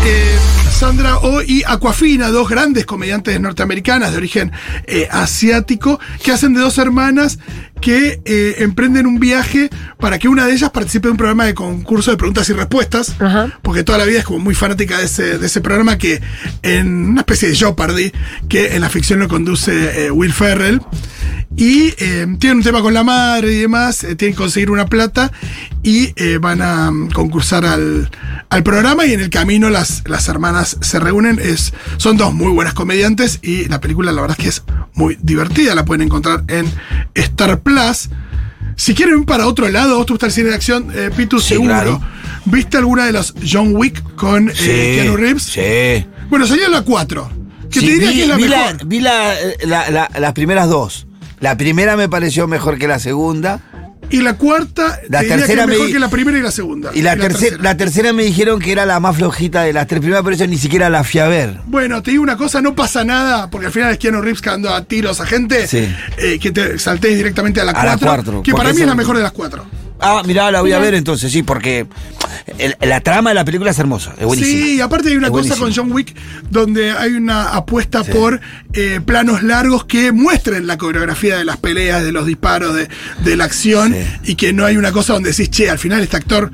Eh, 0.05 0.39
Sandra 0.79 1.19
Oh 1.19 1.43
y 1.43 1.65
Aquafina, 1.67 2.29
dos 2.29 2.49
grandes 2.49 2.87
comediantes 2.87 3.41
norteamericanas 3.41 4.13
de 4.13 4.17
origen 4.17 4.53
eh, 4.87 5.09
asiático, 5.11 5.99
que 6.23 6.31
hacen 6.31 6.55
de 6.55 6.61
dos 6.61 6.79
hermanas 6.79 7.41
que 7.81 8.21
eh, 8.25 8.55
emprenden 8.59 9.07
un 9.07 9.19
viaje 9.19 9.71
para 9.99 10.21
que 10.21 10.29
una 10.29 10.47
de 10.47 10.53
ellas 10.53 10.71
participe 10.71 11.09
de 11.09 11.13
un 11.13 11.17
programa 11.17 11.47
de 11.47 11.55
concurso 11.55 12.13
de 12.13 12.17
preguntas 12.17 12.49
y 12.49 12.53
respuestas, 12.53 13.17
Ajá. 13.19 13.59
porque 13.63 13.83
toda 13.83 13.99
la 13.99 14.05
vida 14.05 14.21
es 14.21 14.25
como 14.25 14.39
muy 14.39 14.55
fanática 14.55 14.99
de 14.99 15.07
ese, 15.07 15.39
de 15.39 15.47
ese 15.47 15.61
programa 15.61 15.99
que 15.99 16.21
en 16.63 17.09
una 17.09 17.23
especie 17.23 17.49
de 17.49 17.57
Jeopardy, 17.57 18.13
que 18.49 18.77
en 18.77 18.81
la 18.81 18.89
ficción 18.89 19.19
lo 19.19 19.27
conduce 19.27 20.07
eh, 20.07 20.11
Will 20.13 20.33
Ferrell. 20.33 20.81
Y 21.57 21.95
eh, 21.99 22.27
tienen 22.39 22.59
un 22.59 22.63
tema 22.63 22.83
con 22.83 22.95
la 22.95 23.03
madre 23.03 23.53
y 23.53 23.59
demás, 23.63 24.05
eh, 24.05 24.15
tienen 24.15 24.35
que 24.35 24.43
conseguir 24.43 24.71
una 24.71 24.87
plata 24.87 25.33
y 25.83 26.13
eh, 26.15 26.39
van 26.41 26.63
a 26.63 26.91
mm, 26.91 27.11
concursar 27.11 27.65
al, 27.65 28.11
al 28.49 28.63
programa 28.63 29.07
y 29.07 29.15
en 29.15 29.21
el 29.21 29.31
camino 29.31 29.69
las, 29.69 30.03
las 30.07 30.29
hermanas 30.29 30.68
se 30.81 30.99
reúnen. 31.01 31.39
Es, 31.43 31.73
son 31.97 32.17
dos 32.17 32.35
muy 32.35 32.53
buenas 32.53 32.75
comediantes 32.75 33.39
y 33.43 33.67
la 33.67 33.81
película 33.81 34.13
la 34.13 34.21
verdad 34.21 34.37
es 34.39 34.45
que 34.45 34.49
es 34.51 34.63
muy 34.95 35.17
divertida, 35.23 35.75
la 35.75 35.85
pueden 35.85 36.03
encontrar 36.03 36.45
en 36.49 36.67
Star 37.15 37.61
Plus. 37.61 38.09
Si 38.77 38.95
quieren 38.95 39.21
ir 39.21 39.27
para 39.27 39.47
otro 39.47 39.69
lado, 39.69 40.05
te 40.05 40.13
gusta 40.13 40.27
el 40.27 40.33
cine 40.33 40.51
de 40.51 40.55
acción, 40.55 40.89
eh, 40.95 41.11
Pitu, 41.17 41.41
Sí, 41.41 41.49
seguro. 41.51 41.69
claro. 41.75 42.01
¿Viste 42.45 42.77
alguna 42.77 43.07
de 43.07 43.13
los 43.13 43.35
John 43.51 43.75
Wick 43.75 44.03
con 44.15 44.49
eh, 44.51 44.53
Keanu 44.55 45.17
Reeves? 45.17 45.43
Sí. 45.43 46.07
Bueno, 46.31 46.47
salió 46.47 46.69
la 46.69 46.83
4. 46.83 47.31
Que 47.71 47.81
Sí, 47.81 47.87
te 47.87 47.93
diría 47.93 48.09
vi, 48.11 48.15
que 48.17 48.23
es 48.23 48.29
la 48.29 48.37
vi 48.37 48.43
mejor. 48.49 48.87
vi 48.87 49.01
la- 49.01 49.35
la- 49.91 50.11
las 50.19 50.33
primeras 50.33 50.69
dos. 50.69 51.07
La 51.41 51.57
primera 51.57 51.97
me 51.97 52.09
pareció 52.09 52.47
mejor 52.49 52.79
que 52.79 52.89
la 52.89 52.99
segunda. 52.99 53.61
Y 54.11 54.23
la 54.23 54.35
cuarta, 54.35 54.99
La 55.09 55.19
te 55.21 55.25
diría 55.25 55.37
que 55.37 55.43
tercera 55.43 55.63
es 55.63 55.69
mejor 55.69 55.87
me- 55.87 55.93
que 55.93 55.99
la 55.99 56.09
primera 56.09 56.39
y 56.39 56.43
la 56.43 56.51
segunda. 56.51 56.91
Y 56.95 57.03
la, 57.03 57.17
tercera, 57.17 57.57
la 57.61 57.77
tercera 57.77 58.13
me 58.13 58.23
dijeron 58.25 58.59
que 58.59 58.73
era 58.73 58.87
la 58.87 59.01
más 59.01 59.17
flojita 59.17 59.63
de 59.63 59.73
las 59.73 59.87
tres 59.87 60.01
primeras, 60.01 60.23
pero 60.25 60.35
eso 60.35 60.47
ni 60.47 60.57
siquiera 60.59 60.89
la 60.89 61.05
fui 61.05 61.21
a 61.21 61.29
ver. 61.29 61.59
Bueno, 61.67 62.03
te 62.03 62.13
digo 62.13 62.23
una 62.23 62.37
cosa, 62.37 62.63
no 62.63 62.75
pasa 62.75 63.05
nada, 63.05 63.51
porque 63.51 63.67
al 63.67 63.73
final 63.73 63.93
es 63.93 63.99
Keanu 63.99 64.21
Reeves 64.23 64.41
cagando 64.41 64.73
a 64.75 64.83
tiros 64.85 65.21
a 65.21 65.27
gente, 65.27 65.67
Sí. 65.67 65.89
eh, 66.19 66.39
que 66.41 66.51
te 66.53 66.79
saltés 66.79 67.17
directamente 67.17 67.61
a 67.61 67.65
la 67.65 67.73
A 67.73 67.85
la 67.85 67.91
4, 67.99 68.07
cuatro, 68.07 68.43
que 68.43 68.53
para 68.53 68.73
mí 68.73 68.81
es 68.81 68.87
la 68.87 68.95
mejor 68.95 69.17
de 69.17 69.23
las 69.23 69.33
cuatro. 69.33 69.67
Ah, 70.01 70.23
mirá, 70.25 70.51
la 70.51 70.61
voy 70.61 70.73
a 70.73 70.79
ver 70.79 70.95
entonces, 70.95 71.33
sí, 71.33 71.43
porque 71.43 71.87
el- 72.59 72.77
la 72.81 73.01
trama 73.01 73.31
de 73.31 73.35
la 73.35 73.45
película 73.45 73.71
es 73.73 73.79
hermosa, 73.79 74.15
es 74.19 74.25
buenísima. 74.27 74.65
Sí, 74.67 74.77
y 74.77 74.81
aparte 74.81 75.09
hay 75.09 75.17
una 75.17 75.27
Es 75.27 75.33
cosa 75.33 75.57
con 75.57 75.73
John 75.75 75.91
Wick 75.93 76.15
donde 76.51 76.93
hay 76.93 77.13
una 77.15 77.49
apuesta 77.55 78.05
por 78.05 78.41
eh, 78.75 79.01
planos 79.05 79.43
largos 79.43 79.85
que 79.87 80.13
muestren 80.13 80.67
la 80.67 80.79
coreografía 80.79 81.37
de 81.37 81.45
las 81.45 81.57
peleas, 81.57 82.05
de 82.05 82.13
los 82.13 82.27
disparos, 82.27 82.75
de, 82.75 82.89
de 83.25 83.37
la 83.37 83.45
acción, 83.45 83.93
Sí. 83.93 84.31
y 84.33 84.35
que 84.37 84.53
no 84.53 84.65
hay 84.65 84.77
una 84.77 84.93
cosa 84.93 85.15
donde 85.15 85.31
decís, 85.31 85.51
che, 85.51 85.69
al 85.69 85.79
final 85.79 86.01
este 86.01 86.17
actor. 86.17 86.51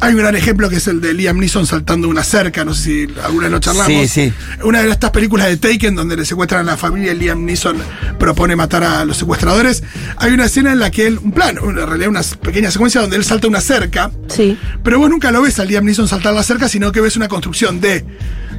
Hay 0.00 0.12
un 0.12 0.20
gran 0.20 0.36
ejemplo 0.36 0.68
que 0.68 0.76
es 0.76 0.86
el 0.86 1.00
de 1.00 1.12
Liam 1.12 1.38
Neeson 1.38 1.66
saltando 1.66 2.08
una 2.08 2.22
cerca, 2.22 2.64
no 2.64 2.72
sé 2.72 2.82
si 2.82 3.14
alguna 3.24 3.44
vez 3.44 3.52
lo 3.52 3.58
charlamos. 3.58 4.08
Sí, 4.08 4.08
sí. 4.08 4.32
Una 4.62 4.82
de 4.82 4.90
estas 4.90 5.10
películas 5.10 5.48
de 5.48 5.56
Taken 5.56 5.94
donde 5.96 6.16
le 6.16 6.24
secuestran 6.24 6.60
a 6.68 6.72
la 6.72 6.76
familia 6.76 7.12
y 7.12 7.16
Liam 7.16 7.44
Neeson 7.44 7.76
propone 8.18 8.54
matar 8.54 8.84
a 8.84 9.04
los 9.04 9.16
secuestradores. 9.16 9.82
Hay 10.16 10.32
una 10.32 10.44
escena 10.44 10.72
en 10.72 10.78
la 10.78 10.90
que 10.90 11.06
él, 11.06 11.18
un 11.22 11.32
plan, 11.32 11.58
en 11.58 11.74
realidad 11.74 12.08
una 12.08 12.22
pequeña 12.22 12.70
secuencia 12.70 13.00
donde 13.00 13.16
él 13.16 13.24
salta 13.24 13.48
una 13.48 13.60
cerca. 13.60 14.10
Sí. 14.28 14.56
Pero 14.84 14.98
vos 14.98 15.10
nunca 15.10 15.30
lo 15.32 15.42
ves 15.42 15.58
a 15.58 15.64
Liam 15.64 15.84
Neeson 15.84 16.06
saltar 16.06 16.32
la 16.32 16.42
cerca, 16.42 16.68
sino 16.68 16.92
que 16.92 17.00
ves 17.00 17.16
una 17.16 17.28
construcción 17.28 17.80
de 17.80 18.04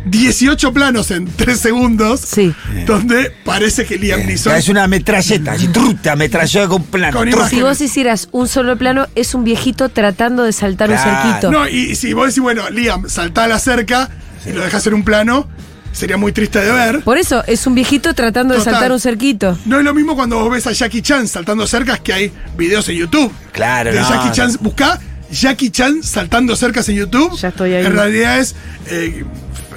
18 0.09 0.73
planos 0.73 1.11
en 1.11 1.25
3 1.25 1.59
segundos, 1.59 2.21
Sí. 2.21 2.53
donde 2.85 3.31
parece 3.43 3.85
que 3.85 3.97
Liam 3.97 4.25
Neeson... 4.25 4.55
Es 4.55 4.69
una 4.69 4.87
metralleta, 4.87 5.55
truta, 5.71 6.15
metralleta 6.15 6.67
con 6.67 6.83
plano. 6.83 7.17
Con. 7.31 7.49
Si 7.49 7.61
vos 7.61 7.79
hicieras 7.81 8.27
un 8.31 8.47
solo 8.47 8.77
plano, 8.77 9.07
es 9.15 9.33
un 9.33 9.43
viejito 9.43 9.89
tratando 9.89 10.43
de 10.43 10.51
saltar 10.53 10.89
un 10.89 10.97
cerquito. 10.97 11.51
No, 11.51 11.67
y, 11.67 11.91
y 11.91 11.95
si 11.95 12.13
vos 12.13 12.27
decís, 12.27 12.41
bueno, 12.41 12.69
Liam, 12.69 13.09
saltá 13.09 13.45
a 13.45 13.47
la 13.47 13.59
cerca 13.59 14.09
y 14.45 14.51
lo 14.51 14.61
dejas 14.61 14.85
en 14.87 14.93
un 14.93 15.03
plano, 15.03 15.47
sería 15.91 16.17
muy 16.17 16.31
triste 16.31 16.59
de 16.59 16.71
ver. 16.71 17.01
Por 17.01 17.17
eso, 17.17 17.43
es 17.47 17.65
un 17.67 17.75
viejito 17.75 18.13
tratando 18.13 18.53
de 18.53 18.61
saltar 18.61 18.91
un 18.91 18.99
cerquito. 18.99 19.57
No 19.65 19.77
es 19.79 19.83
lo 19.83 19.93
mismo 19.93 20.15
cuando 20.15 20.39
vos 20.39 20.51
ves 20.51 20.65
a 20.67 20.71
Jackie 20.71 21.01
Chan 21.01 21.27
saltando 21.27 21.67
cercas 21.67 21.99
que 21.99 22.13
hay 22.13 22.31
videos 22.57 22.87
en 22.89 22.95
YouTube. 22.95 23.31
Claro, 23.51 23.91
de 23.91 23.99
no, 23.99 24.09
Jackie 24.09 24.31
Chan, 24.31 24.51
no. 24.53 24.57
buscá 24.59 24.99
Jackie 25.31 25.69
Chan 25.69 26.01
saltando 26.03 26.55
cercas 26.55 26.87
en 26.89 26.95
YouTube. 26.95 27.37
Ya 27.37 27.49
estoy 27.49 27.73
ahí. 27.73 27.85
En 27.85 27.93
realidad 27.93 28.39
es 28.39 28.55
eh, 28.87 29.23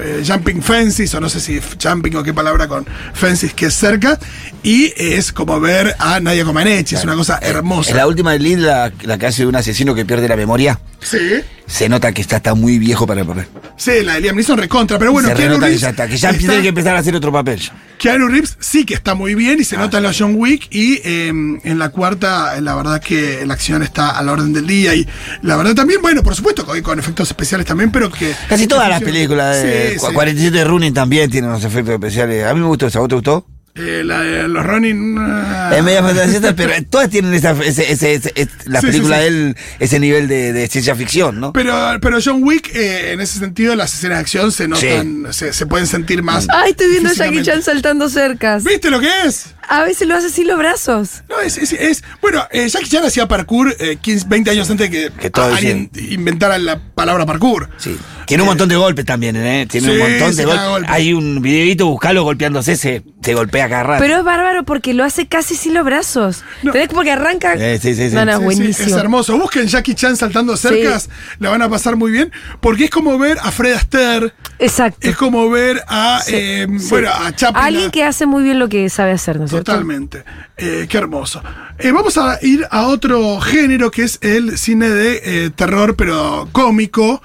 eh, 0.00 0.22
Jumping 0.26 0.62
Fences, 0.62 1.14
o 1.14 1.20
no 1.20 1.28
sé 1.28 1.40
si 1.40 1.60
jumping 1.82 2.16
o 2.16 2.22
qué 2.22 2.32
palabra 2.32 2.68
con 2.68 2.86
Fences 3.14 3.52
que 3.54 3.66
es 3.66 3.74
cerca, 3.74 4.18
y 4.62 4.92
es 4.96 5.32
como 5.32 5.60
ver 5.60 5.94
a 5.98 6.20
Nadia 6.20 6.44
Comaneci, 6.44 6.94
es 6.94 7.04
una 7.04 7.14
cosa 7.14 7.38
hermosa. 7.42 7.90
En 7.90 7.96
la 7.96 8.06
última 8.06 8.32
de 8.32 8.38
Lid, 8.38 8.58
la, 8.58 8.92
la 9.02 9.18
que 9.18 9.26
hace 9.26 9.42
de 9.42 9.48
un 9.48 9.56
asesino 9.56 9.94
que 9.94 10.04
pierde 10.04 10.28
la 10.28 10.36
memoria, 10.36 10.78
Sí, 11.00 11.18
se 11.66 11.88
nota 11.88 12.12
que 12.12 12.22
está, 12.22 12.36
está 12.36 12.54
muy 12.54 12.78
viejo 12.78 13.08
para 13.08 13.24
perder. 13.24 13.48
sí, 13.76 13.90
la 14.04 14.14
de 14.14 14.20
Liam 14.20 14.36
Neeson 14.36 14.56
recontra, 14.56 15.00
pero 15.00 15.10
bueno, 15.10 15.28
se 15.28 15.34
Keanu 15.34 15.54
renota 15.54 15.68
que 15.68 15.78
ya 15.78 15.88
está, 15.90 16.06
que 16.06 16.16
ya 16.16 16.28
está- 16.30 16.38
tiene 16.38 16.62
que 16.62 16.68
empezar 16.68 16.94
a 16.94 17.00
hacer 17.00 17.16
otro 17.16 17.32
papel. 17.32 17.60
Keanu 17.98 18.28
Reeves 18.28 18.56
sí 18.60 18.84
que 18.84 18.94
está 18.94 19.14
muy 19.16 19.34
bien 19.34 19.58
y 19.60 19.64
se 19.64 19.76
nota 19.76 19.96
en 19.98 20.04
la 20.04 20.12
John 20.16 20.34
Wick 20.36 20.68
y 20.70 21.00
eh, 21.04 21.28
en 21.28 21.78
la 21.78 21.88
cuarta 21.90 22.60
la 22.60 22.74
verdad 22.76 23.00
que 23.00 23.44
la 23.46 23.54
acción 23.54 23.82
está 23.82 24.10
a 24.10 24.22
la 24.22 24.32
orden 24.32 24.52
del 24.52 24.66
día 24.66 24.94
y 24.94 25.06
la 25.42 25.56
verdad 25.56 25.74
también, 25.74 26.00
bueno, 26.02 26.22
por 26.22 26.34
supuesto 26.36 26.64
con, 26.64 26.80
con 26.82 26.98
efectos 27.00 27.28
especiales 27.30 27.66
también, 27.66 27.90
pero 27.90 28.10
que... 28.12 28.32
Casi 28.48 28.66
todas 28.68 28.88
las 28.88 29.02
películas 29.02 29.56
de 29.56 29.62
Sí, 29.62 29.71
sí. 29.98 30.12
47 30.14 30.56
de 30.58 30.64
Running 30.64 30.94
también 30.94 31.30
tienen 31.30 31.50
unos 31.50 31.64
efectos 31.64 31.94
especiales. 31.94 32.44
A 32.46 32.54
mí 32.54 32.60
me 32.60 32.66
gustó 32.66 32.86
esa, 32.86 32.98
¿a 32.98 33.02
vos 33.02 33.08
te 33.08 33.14
gustó? 33.16 33.46
Eh, 33.74 34.02
la 34.04 34.20
de 34.20 34.48
los 34.48 34.66
Ronin... 34.66 35.16
ah, 35.18 35.72
Es 35.74 35.82
media 35.82 36.02
fantasía, 36.02 36.52
pero 36.56 36.74
todas 36.90 37.08
tienen 37.08 37.32
esa, 37.32 37.52
ese, 37.64 37.90
ese, 37.90 38.12
ese- 38.14 38.32
es- 38.34 38.48
la 38.66 38.80
Sí, 38.82 38.88
película 38.88 39.16
sí. 39.16 39.22
de 39.22 39.28
él, 39.28 39.56
ese 39.80 39.98
nivel 39.98 40.28
de, 40.28 40.52
de 40.52 40.68
ciencia 40.68 40.94
ficción, 40.94 41.40
¿no? 41.40 41.54
Pero, 41.54 41.74
pero 42.02 42.18
John 42.22 42.42
Wick, 42.44 42.68
eh, 42.74 43.12
en 43.12 43.22
ese 43.22 43.38
sentido, 43.38 43.74
las 43.74 43.94
escenas 43.94 44.18
de 44.18 44.20
acción 44.20 44.52
se 44.52 44.68
notan, 44.68 45.28
se, 45.32 45.54
se 45.54 45.64
pueden 45.64 45.86
sentir 45.86 46.22
más. 46.22 46.46
Ay, 46.50 46.72
estoy 46.72 46.88
viendo 46.90 47.08
a 47.08 47.14
Jackie. 47.14 47.40
Chan 47.42 47.62
saltando 47.62 48.10
cercas. 48.10 48.62
¿Viste 48.62 48.90
lo 48.90 49.00
que 49.00 49.08
es? 49.24 49.46
A 49.68 49.82
veces 49.84 50.08
lo 50.08 50.16
hace 50.16 50.26
así 50.26 50.44
los 50.44 50.58
brazos. 50.58 51.22
No, 51.28 51.40
es, 51.40 51.56
es, 51.58 51.72
es- 51.72 52.02
bueno, 52.20 52.44
eh, 52.50 52.68
Jackie 52.68 52.88
Chan 52.90 53.04
hacía 53.04 53.28
parkour 53.28 53.74
eh, 53.78 53.96
15, 54.00 54.26
20 54.28 54.50
años 54.50 54.70
antes 54.70 54.90
de 54.90 55.08
que, 55.10 55.12
Que 55.18 55.30
todos 55.30 55.56
alguien 55.56 55.90
inventara 56.10 56.58
la 56.58 56.78
palabra 56.78 57.24
parkour. 57.26 57.68
Sí. 57.78 57.96
Tiene 58.26 58.44
un 58.44 58.48
montón 58.48 58.68
de 58.68 58.76
golpes 58.76 59.04
también, 59.04 59.36
¿eh? 59.36 59.66
Tiene 59.68 59.88
Sí, 59.88 59.92
un 59.94 59.98
montón 60.10 60.36
de 60.36 60.44
golpes. 60.44 60.90
Hay 60.90 61.12
un 61.12 61.42
videito, 61.42 61.86
buscalo 61.86 62.22
golpeándose, 62.22 62.76
se, 62.76 63.02
se 63.22 63.34
golpea 63.34 63.68
cada 63.68 63.82
rato. 63.82 64.02
Pero 64.02 64.18
es 64.18 64.24
bárbaro 64.24 64.62
porque 64.64 64.94
lo 64.94 65.04
hace 65.04 65.26
casi 65.26 65.54
sin 65.56 65.74
los 65.74 65.84
brazos. 65.84 66.42
No. 66.62 66.70
¿Entendés? 66.70 66.88
Porque 66.94 67.10
arranca. 67.12 67.54
Eh, 67.54 67.78
sí, 67.82 67.94
sí, 67.94 68.08
sí. 68.10 68.14
No, 68.14 68.24
no, 68.24 68.32
Sí, 68.32 68.38
sí, 68.38 68.44
buenísimo. 68.44 68.88
es 68.88 68.94
hermoso. 69.02 69.36
Busquen 69.38 69.66
Jackie 69.66 69.94
Chan 69.94 70.16
saltando 70.16 70.56
cercas, 70.56 71.08
la 71.40 71.50
van 71.50 71.62
a 71.62 71.68
pasar 71.68 71.96
muy 71.96 72.10
bien, 72.12 72.32
porque 72.60 72.84
es 72.84 72.90
como 72.90 73.18
ver 73.18 73.38
a 73.42 73.50
Fred 73.50 73.72
Astaire, 73.74 74.32
Exacto. 74.58 75.08
es 75.08 75.16
como 75.16 75.50
ver 75.50 75.82
a, 75.88 76.20
eh, 76.28 76.66
Sí. 76.78 76.86
bueno, 76.90 77.10
a 77.12 77.32
Chaplin. 77.34 77.64
Alguien 77.64 77.90
que 77.90 78.04
hace 78.04 78.24
muy 78.26 78.44
bien 78.44 78.58
lo 78.58 78.68
que 78.68 78.88
sabe 78.88 79.10
hacer, 79.12 79.38
¿no 79.40 79.48
Totalmente. 79.58 80.24
Eh, 80.56 80.86
qué 80.88 80.98
hermoso. 80.98 81.42
Eh, 81.78 81.90
vamos 81.90 82.16
a 82.18 82.38
ir 82.42 82.66
a 82.70 82.86
otro 82.86 83.40
género 83.40 83.90
que 83.90 84.02
es 84.02 84.18
el 84.22 84.58
cine 84.58 84.88
de 84.88 85.20
eh, 85.24 85.50
terror, 85.50 85.96
pero 85.96 86.48
cómico, 86.52 87.22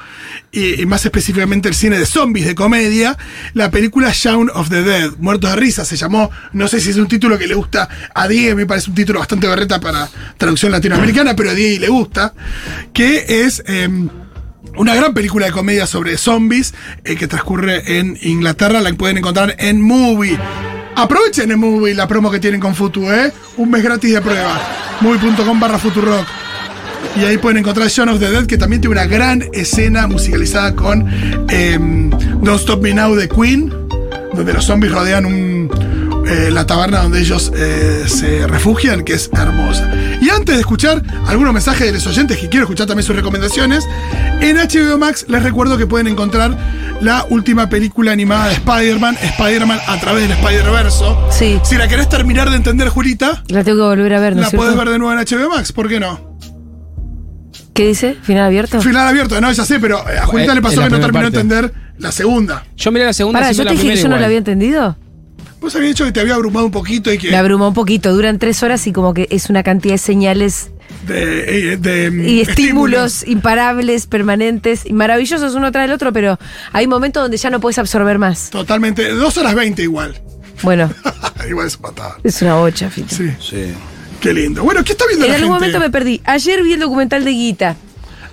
y, 0.51 0.85
más 0.85 1.05
específicamente 1.05 1.69
el 1.69 1.75
cine 1.75 1.99
de 1.99 2.05
zombies 2.05 2.45
de 2.45 2.55
comedia. 2.55 3.17
La 3.53 3.69
película 3.71 4.11
Shaun 4.13 4.49
of 4.53 4.69
the 4.69 4.81
Dead, 4.83 5.11
Muertos 5.19 5.51
de 5.51 5.55
Risa, 5.55 5.85
se 5.85 5.95
llamó. 5.95 6.29
No 6.53 6.67
sé 6.67 6.79
si 6.79 6.89
es 6.89 6.97
un 6.97 7.07
título 7.07 7.37
que 7.37 7.47
le 7.47 7.55
gusta 7.55 7.87
a 8.13 8.27
Diego, 8.27 8.55
me 8.55 8.65
parece 8.65 8.89
un 8.89 8.95
título 8.95 9.19
bastante 9.19 9.47
berreta 9.47 9.79
para 9.79 10.09
traducción 10.37 10.71
latinoamericana, 10.71 11.35
pero 11.35 11.51
a 11.51 11.53
Diego 11.53 11.81
le 11.81 11.89
gusta. 11.89 12.33
Que 12.93 13.43
es. 13.45 13.63
em, 13.67 14.09
una 14.77 14.93
gran 14.93 15.13
película 15.13 15.47
de 15.47 15.51
comedia 15.51 15.87
sobre 15.87 16.17
zombies 16.17 16.75
que 17.03 17.27
transcurre 17.27 17.97
en 17.97 18.15
Inglaterra. 18.21 18.79
La 18.79 18.93
pueden 18.93 19.17
encontrar 19.17 19.55
en 19.57 19.81
Movie. 19.81 20.37
Aprovechen 20.97 21.51
en 21.51 21.59
Movie 21.59 21.93
la 21.93 22.07
promo 22.07 22.31
que 22.31 22.39
tienen 22.39 22.59
con 22.59 22.73
Futu, 22.73 23.11
¿eh? 23.11 23.31
Un 23.57 23.69
mes 23.69 23.83
gratis 23.83 24.11
de 24.11 24.19
prueba. 24.19 24.59
Movie.com 25.01 25.59
barra 25.59 25.77
Futurock. 25.77 26.25
Y 27.15 27.23
ahí 27.23 27.37
pueden 27.37 27.59
encontrar 27.59 27.87
Shaun 27.87 28.09
of 28.09 28.19
the 28.19 28.31
Dead, 28.31 28.47
que 28.47 28.57
también 28.57 28.81
tiene 28.81 28.93
una 28.93 29.05
gran 29.05 29.43
escena 29.53 30.07
musicalizada 30.07 30.75
con 30.75 31.07
em, 31.49 32.09
Don't 32.09 32.59
Stop 32.61 32.81
Me 32.81 32.95
Now 32.95 33.13
de 33.13 33.29
Queen, 33.29 33.71
donde 34.33 34.53
los 34.53 34.65
zombies 34.65 34.91
rodean 34.91 35.27
un, 35.27 35.69
eh, 36.27 36.49
la 36.51 36.65
taberna 36.65 37.01
donde 37.03 37.19
ellos 37.19 37.51
eh, 37.55 38.03
se 38.07 38.45
refugian, 38.47 39.03
que 39.03 39.13
es 39.13 39.29
hermosa. 39.33 39.89
Y 40.21 40.29
antes 40.29 40.55
de 40.55 40.61
escuchar 40.61 41.01
algunos 41.27 41.53
mensajes 41.53 41.87
de 41.87 41.93
los 41.93 42.07
oyentes, 42.07 42.37
que 42.37 42.49
quiero 42.49 42.65
escuchar 42.65 42.87
también 42.87 43.05
sus 43.05 43.15
recomendaciones, 43.15 43.85
en 44.41 44.57
HBO 44.57 44.97
Max 44.97 45.25
les 45.29 45.41
recuerdo 45.43 45.77
que 45.77 45.85
pueden 45.87 46.07
encontrar 46.07 46.55
la 47.01 47.25
última 47.29 47.69
película 47.69 48.11
animada 48.11 48.47
de 48.47 48.53
Spider-Man, 48.55 49.17
Spider-Man 49.21 49.79
a 49.87 49.99
través 49.99 50.23
del 50.27 50.31
Spider-Verso. 50.37 51.27
Sí. 51.31 51.59
Si 51.63 51.75
la 51.77 51.87
querés 51.87 52.09
terminar 52.09 52.49
de 52.49 52.55
entender, 52.55 52.89
Julita, 52.89 53.43
La 53.47 53.63
tengo 53.63 53.77
que 53.77 53.83
volver 53.95 54.13
a 54.13 54.19
ver, 54.19 54.35
¿no 54.35 54.41
la 54.41 54.49
cierto? 54.49 54.65
podés 54.65 54.77
ver 54.77 54.89
de 54.89 54.99
nuevo 54.99 55.13
en 55.13 55.25
HBO 55.25 55.49
Max, 55.49 55.71
¿por 55.71 55.87
qué 55.87 55.99
no? 55.99 56.37
¿Qué 57.73 57.87
dice? 57.87 58.17
¿Final 58.23 58.45
abierto? 58.45 58.81
Final 58.81 59.07
abierto, 59.07 59.39
no, 59.39 59.51
ya 59.51 59.63
sé, 59.63 59.79
pero 59.79 59.99
a 59.99 60.25
Julita 60.25 60.51
Eh, 60.51 60.55
le 60.55 60.61
pasó 60.61 60.81
que 60.83 60.89
no 60.89 60.99
terminó 60.99 61.21
de 61.29 61.39
entender 61.39 61.73
la 61.99 62.11
segunda. 62.11 62.63
Yo 62.75 62.91
miré 62.91 63.05
la 63.05 63.13
segunda 63.13 63.39
Pará, 63.39 63.51
yo 63.51 63.59
te 63.59 63.65
la 63.65 63.71
dije 63.71 63.89
que 63.89 63.95
yo 63.97 64.07
no 64.07 64.17
la 64.17 64.25
había 64.25 64.39
entendido. 64.39 64.97
Vos 65.59 65.75
habías 65.75 65.89
dicho 65.91 66.05
que 66.05 66.11
te 66.11 66.19
había 66.19 66.35
abrumado 66.35 66.65
un 66.65 66.71
poquito 66.71 67.11
y 67.11 67.17
que. 67.17 67.31
Me 67.31 67.37
abrumó 67.37 67.67
un 67.69 67.73
poquito. 67.73 68.13
Duran 68.13 68.37
tres 68.39 68.61
horas 68.63 68.85
y 68.87 68.93
como 68.93 69.13
que 69.13 69.27
es 69.31 69.49
una 69.49 69.63
cantidad 69.63 69.95
de 69.95 69.97
señales 69.97 70.69
De, 71.05 71.73
eh, 71.73 71.77
de, 71.77 72.11
mm, 72.11 72.25
y 72.27 72.41
estímulos 72.41 73.27
imparables, 73.27 74.05
permanentes 74.07 74.85
y 74.85 74.93
maravillosos 74.93 75.55
uno 75.55 75.71
tras 75.71 75.85
el 75.85 75.91
otro, 75.91 76.13
pero 76.13 76.37
hay 76.73 76.87
momentos 76.87 77.23
donde 77.23 77.37
ya 77.37 77.49
no 77.49 77.59
puedes 77.59 77.77
absorber 77.79 78.19
más. 78.19 78.49
Totalmente. 78.51 79.09
Dos 79.09 79.37
horas 79.37 79.55
veinte 79.55 79.81
igual. 79.83 80.21
Bueno, 80.63 80.91
igual 81.49 81.67
es 81.67 81.77
patada. 81.77 82.17
es 82.23 82.41
una 82.41 82.55
bocha, 82.55 82.89
Fito. 82.89 83.15
Sí, 83.15 83.29
Sí. 83.39 83.73
qué 84.21 84.33
lindo. 84.33 84.63
Bueno, 84.63 84.83
¿qué 84.83 84.91
está 84.93 85.05
viendo 85.07 85.25
En 85.25 85.31
la 85.31 85.37
algún 85.37 85.53
gente? 85.59 85.65
momento 85.67 85.79
me 85.79 85.89
perdí. 85.91 86.21
Ayer 86.25 86.63
vi 86.63 86.73
el 86.73 86.79
documental 86.79 87.23
de 87.25 87.31
Guita. 87.31 87.75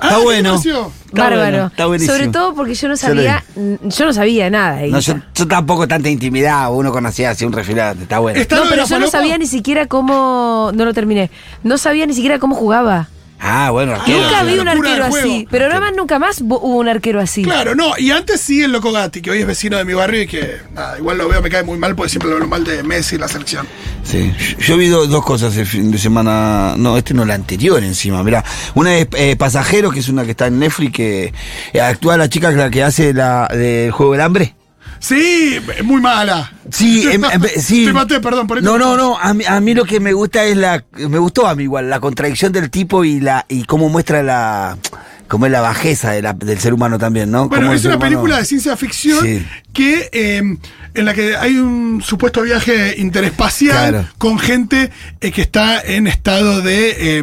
Ah, 0.05 0.09
Está 0.09 0.15
¿qué 0.17 0.21
te 0.21 0.25
bueno. 0.25 0.55
Está 0.55 1.23
Bárbaro. 1.23 1.41
bueno, 1.41 1.67
está 1.67 1.87
buenísimo. 1.87 2.13
Sobre 2.17 2.29
todo 2.29 2.55
porque 2.55 2.75
yo 2.75 2.89
no 2.89 2.95
Yo 2.95 3.09
lo 3.09 3.15
sabía, 3.15 3.45
yo 3.83 4.05
no 4.07 4.13
sabía 4.13 4.51
nada 4.51 4.77
de 4.77 4.89
No, 4.91 4.99
Guita. 4.99 5.13
yo, 5.15 5.21
yo 5.35 5.49
tampoco 5.49 5.87
tanta 5.89 6.09
intimidad, 6.09 6.73
uno 6.73 6.91
conocía 6.93 7.31
así 7.31 7.45
un 7.45 7.53
refilado, 7.53 8.03
está 8.03 8.19
bueno. 8.19 8.39
Está 8.41 8.57
No, 8.57 8.65
lo 8.65 8.65
de 8.67 8.71
pero 8.71 8.83
la 8.83 8.89
yo 8.89 8.95
no 8.99 9.07
falopa? 9.07 9.19
sabía 9.19 9.39
ni 9.39 9.47
siquiera 9.47 9.87
cómo. 9.87 10.71
No 10.75 10.85
lo 10.85 10.93
terminé. 10.95 11.31
No 11.63 11.79
sabía 11.79 12.07
ni 12.07 12.15
siquiera 12.15 12.39
cómo 12.39 12.55
jugaba. 12.55 13.09
Ah, 13.41 13.71
bueno, 13.71 13.93
arquero. 13.95 14.23
nunca 14.23 14.43
vi 14.45 14.59
un 14.59 14.69
arquero 14.69 15.05
así. 15.05 15.47
Pero 15.51 15.69
nada 15.69 15.81
más 15.81 15.93
nunca 15.95 16.19
más 16.19 16.41
hubo 16.41 16.59
un 16.79 16.89
arquero 16.89 17.21
así. 17.21 17.43
Claro, 17.43 17.75
no, 17.75 17.93
y 17.99 18.11
antes 18.11 18.41
sí 18.41 18.63
el 18.63 18.73
Loco 18.73 18.91
Gatti, 18.91 19.21
que 19.21 19.31
hoy 19.31 19.41
es 19.41 19.47
vecino 19.47 19.77
de 19.77 19.85
mi 19.85 19.93
barrio 19.93 20.23
y 20.23 20.27
que 20.27 20.57
nada, 20.75 20.99
igual 20.99 21.19
lo 21.19 21.29
veo, 21.29 21.43
me 21.43 21.51
cae 21.51 21.63
muy 21.63 21.77
mal 21.79 21.95
porque 21.95 22.09
siempre 22.11 22.31
lo 22.31 22.37
hablo 22.37 22.47
mal 22.49 22.65
de 22.65 22.83
Messi 22.83 23.17
y 23.17 23.19
la 23.19 23.29
selección. 23.29 23.67
Sí, 24.03 24.33
yo 24.61 24.77
vi 24.79 24.89
do- 24.89 25.07
dos 25.07 25.25
cosas 25.25 25.55
el 25.59 25.67
fin 25.67 25.91
de 25.91 25.99
semana. 25.99 26.75
No, 26.79 26.97
este 26.97 27.13
no, 27.13 27.25
la 27.27 27.35
anterior 27.35 27.83
encima. 27.85 28.23
Mirá, 28.23 28.43
una 28.75 28.95
es 28.97 29.09
eh, 29.17 29.37
Pasajero, 29.37 29.91
que 29.91 30.01
es 30.01 30.09
una 30.09 30.25
que 30.25 30.31
está 30.31 30.47
en 30.47 30.59
Netflix, 30.59 30.93
que 30.93 31.33
eh, 31.75 31.81
actúa 31.81 32.17
la 32.17 32.29
chica 32.31 32.51
que 32.51 32.57
la 32.57 32.71
que 32.71 32.83
hace 32.83 33.13
la 33.13 33.47
del 33.49 33.91
juego 33.91 34.13
del 34.13 34.21
hambre. 34.23 34.55
Sí, 35.05 35.61
muy 35.83 36.01
mala. 36.01 36.51
Sí, 36.71 37.07
em- 37.13 37.25
em- 37.25 37.43
sí. 37.61 37.85
Te 37.85 37.93
maté, 37.93 38.21
perdón, 38.21 38.47
por 38.47 38.63
No, 38.63 38.79
no, 38.79 38.97
no. 38.97 39.19
A 39.19 39.35
mí, 39.35 39.45
a 39.47 39.61
mí 39.61 39.75
lo 39.75 39.85
que 39.85 40.01
me 40.01 40.15
gusta 40.15 40.45
es 40.45 40.57
la. 40.57 40.83
Me 40.93 41.19
gustó 41.19 41.47
a 41.47 41.55
mí 41.55 41.65
igual, 41.65 41.91
la 41.91 42.01
contradicción 42.01 42.53
del 42.53 42.71
tipo 42.71 43.05
y 43.05 43.21
la 43.21 43.45
y 43.49 43.65
cómo 43.65 43.91
muestra 43.91 44.23
la. 44.23 44.79
Cómo 45.29 45.47
es 45.47 45.53
la 45.53 45.61
bajeza 45.63 46.13
de 46.13 46.23
la- 46.23 46.33
del 46.35 46.59
ser 46.59 46.75
humano 46.75 46.99
también, 46.99 47.31
¿no? 47.31 47.49
Bueno, 47.49 47.73
es 47.73 47.85
una 47.85 47.97
humano- 47.97 48.11
película 48.11 48.39
de 48.39 48.45
ciencia 48.45 48.77
ficción 48.77 49.25
Sí. 49.25 49.45
que 49.73 50.09
eh, 50.13 50.43
en 50.95 51.05
la 51.05 51.15
que 51.15 51.35
hay 51.37 51.57
un 51.57 52.03
supuesto 52.05 52.43
viaje 52.43 52.95
interespacial 52.99 53.91
Claro. 53.91 54.09
con 54.19 54.39
gente 54.39 54.91
eh, 55.21 55.33
que 55.33 55.41
está 55.43 55.81
en 55.81 56.07
estado 56.07 56.61
de, 56.61 57.19
eh, 57.19 57.23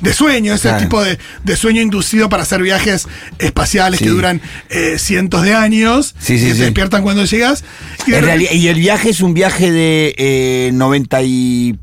de 0.00 0.12
sueño, 0.12 0.54
ese 0.54 0.68
Claro. 0.68 0.82
tipo 0.82 1.02
de, 1.02 1.18
de 1.42 1.56
sueño 1.56 1.80
inducido 1.82 2.28
para 2.28 2.42
hacer 2.44 2.62
viajes 2.62 3.08
espaciales 3.38 3.98
Sí. 3.98 4.04
que 4.04 4.10
duran 4.10 4.40
eh, 4.68 4.96
cientos 4.98 5.42
de 5.42 5.54
años, 5.54 6.14
Sí, 6.20 6.38
sí, 6.38 6.44
que 6.46 6.52
sí. 6.52 6.58
te 6.58 6.64
despiertan 6.66 7.02
cuando 7.02 7.24
llegas. 7.24 7.64
Y 8.06 8.10
de 8.12 8.18
En 8.18 8.24
repente- 8.24 8.26
realidad- 8.26 8.52
y 8.52 8.68
el 8.68 8.78
viaje 8.78 9.10
es 9.10 9.20
un 9.22 9.34
viaje 9.34 9.72
de 9.72 10.14
eh, 10.18 10.70
90 10.74 11.22
y... 11.22 11.78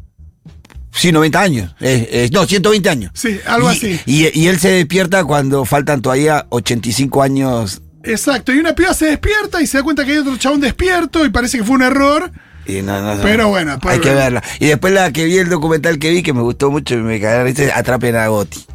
Sí, 0.97 1.11
90 1.11 1.39
años. 1.39 1.75
Eh, 1.79 2.09
eh, 2.11 2.29
no, 2.33 2.45
120 2.45 2.89
años. 2.89 3.11
Sí, 3.13 3.39
algo 3.45 3.71
Y- 3.71 3.75
así. 3.75 3.99
Y, 4.05 4.39
y 4.39 4.47
él 4.47 4.59
se 4.59 4.69
despierta 4.69 5.23
cuando 5.23 5.63
faltan 5.65 6.01
todavía 6.01 6.45
85 6.49 7.21
años. 7.23 7.81
Exacto, 8.03 8.53
y 8.53 8.57
una 8.59 8.73
piba 8.73 8.93
se 8.93 9.05
despierta 9.07 9.61
y 9.61 9.67
se 9.67 9.77
da 9.77 9.83
cuenta 9.83 10.05
que 10.05 10.13
hay 10.13 10.17
otro 10.19 10.37
chabón 10.37 10.61
despierto 10.61 11.25
y 11.25 11.29
parece 11.29 11.57
que 11.57 11.63
fue 11.63 11.75
un 11.75 11.81
error. 11.83 12.31
Y 12.65 12.81
no, 12.81 13.01
no, 13.01 13.15
no. 13.15 13.21
Pero 13.21 13.47
bueno, 13.49 13.79
pues 13.79 13.95
hay 13.95 14.01
que 14.01 14.09
bueno. 14.09 14.21
verla. 14.23 14.43
Y 14.59 14.65
después 14.67 14.93
la 14.93 15.11
que 15.11 15.25
vi, 15.25 15.37
el 15.37 15.49
documental 15.49 15.99
que 15.99 16.09
vi, 16.09 16.23
que 16.23 16.33
me 16.33 16.41
gustó 16.41 16.71
mucho 16.71 16.95
y 16.95 16.97
me 16.97 17.19
cagaron, 17.19 17.45
¿viste? 17.47 17.71
Atrapen 17.71 18.15
a 18.15 18.27
Gotti. 18.27 18.65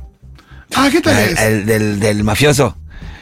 Ah, 0.74 0.88
¿qué 0.90 1.00
tal 1.00 1.18
El- 1.18 1.30
es? 1.32 1.40
el 1.40 1.66
del, 1.66 2.00
del 2.00 2.24
mafioso. 2.24 2.76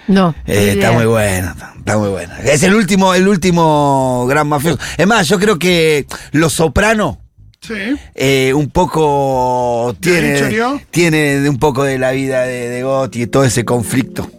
No. 0.09 0.35
Eh, 0.47 0.73
está 0.75 0.90
muy 0.92 1.07
bueno, 1.07 1.54
está 1.78 1.97
muy 1.97 2.09
bueno. 2.09 2.35
Es 2.42 2.62
el 2.64 2.75
último, 2.75 3.14
el 3.14 3.28
último 3.28 4.26
gran 4.28 4.49
mafioso. 4.49 4.78
Es 4.97 5.07
más, 5.07 5.28
yo 5.28 5.38
creo 5.38 5.59
que 5.59 6.07
Los 6.33 6.52
Soprano 6.54 7.20
Sí. 7.61 7.75
eh, 8.14 8.52
un 8.55 8.71
poco 8.71 9.95
¿De 10.00 10.11
ahí 10.17 10.40
tiene, 10.50 10.87
tiene 10.90 11.49
un 11.49 11.59
poco 11.59 11.85
de 11.85 11.99
la 11.99 12.11
vida 12.12 12.43
de, 12.43 12.69
de 12.71 12.83
Gotti 12.83 13.23
y 13.23 13.26
todo 13.26 13.45
ese 13.45 13.64
conflicto. 13.64 14.31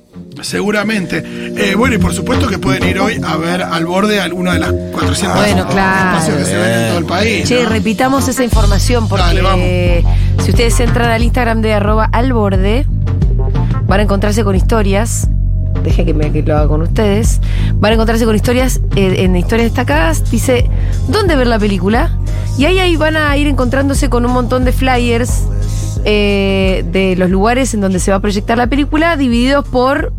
Seguramente. 0.42 1.24
Eh, 1.56 1.76
bueno, 1.76 1.96
y 1.96 1.98
por 2.00 2.14
supuesto 2.16 2.48
que 2.48 2.58
pueden 2.58 2.88
ir 2.88 3.00
hoy 3.00 3.22
a 3.24 3.38
ver 3.38 3.62
al 3.62 3.86
borde 3.86 4.20
alguna 4.20 4.54
de 4.54 4.60
las 4.60 4.72
400 4.92 5.38
Bueno, 5.40 5.68
claro. 5.68 6.18
espacios 6.18 6.38
que 6.38 6.46
se 6.46 6.58
ven 6.58 6.72
en 6.80 6.88
todo 6.90 6.98
el 7.00 7.06
país. 7.06 7.48
Che, 7.48 7.64
¿no? 7.64 7.70
repitamos 7.70 8.28
esa 8.28 8.44
información 8.44 9.08
porque 9.08 9.24
Dale, 9.24 9.42
vamos. 9.44 10.44
si 10.44 10.50
ustedes 10.52 10.80
entran 10.80 11.12
al 11.12 11.22
Instagram 11.22 11.62
de 11.62 11.74
arroba 11.74 12.10
al 12.12 12.34
borde, 12.34 12.88
van 13.88 14.00
a 14.00 14.04
encontrarse 14.04 14.44
con 14.44 14.56
historias 14.56 15.28
dejé 15.84 16.06
que, 16.06 16.14
me, 16.14 16.32
que 16.32 16.44
lo 16.44 16.58
haga 16.58 16.68
con 16.68 16.82
ustedes, 16.82 17.42
van 17.76 17.92
a 17.92 17.94
encontrarse 17.96 18.26
con 18.26 18.36
historias, 18.36 18.82
eh, 18.96 19.24
en 19.24 19.36
historias 19.36 19.68
destacadas, 19.68 20.30
dice, 20.30 20.70
¿dónde 21.08 21.36
ver 21.36 21.48
la 21.48 21.60
película? 21.60 22.18
Y 22.58 22.66
ahí, 22.66 22.80
ahí 22.80 22.96
van 22.96 23.18
a 23.18 23.36
ir 23.38 23.48
encontrándose 23.48 24.10
con 24.10 24.26
un 24.26 24.34
montón 24.34 24.66
de 24.66 24.72
flyers 24.72 25.44
eh, 26.04 26.84
de 26.92 27.16
los 27.16 27.30
lugares 27.30 27.74
en 27.74 27.82
donde 27.82 28.00
se 28.00 28.12
va 28.12 28.18
a 28.18 28.20
proyectar 28.22 28.58
la 28.58 28.68
película, 28.68 29.16
divididos 29.18 29.68
por 29.68 30.14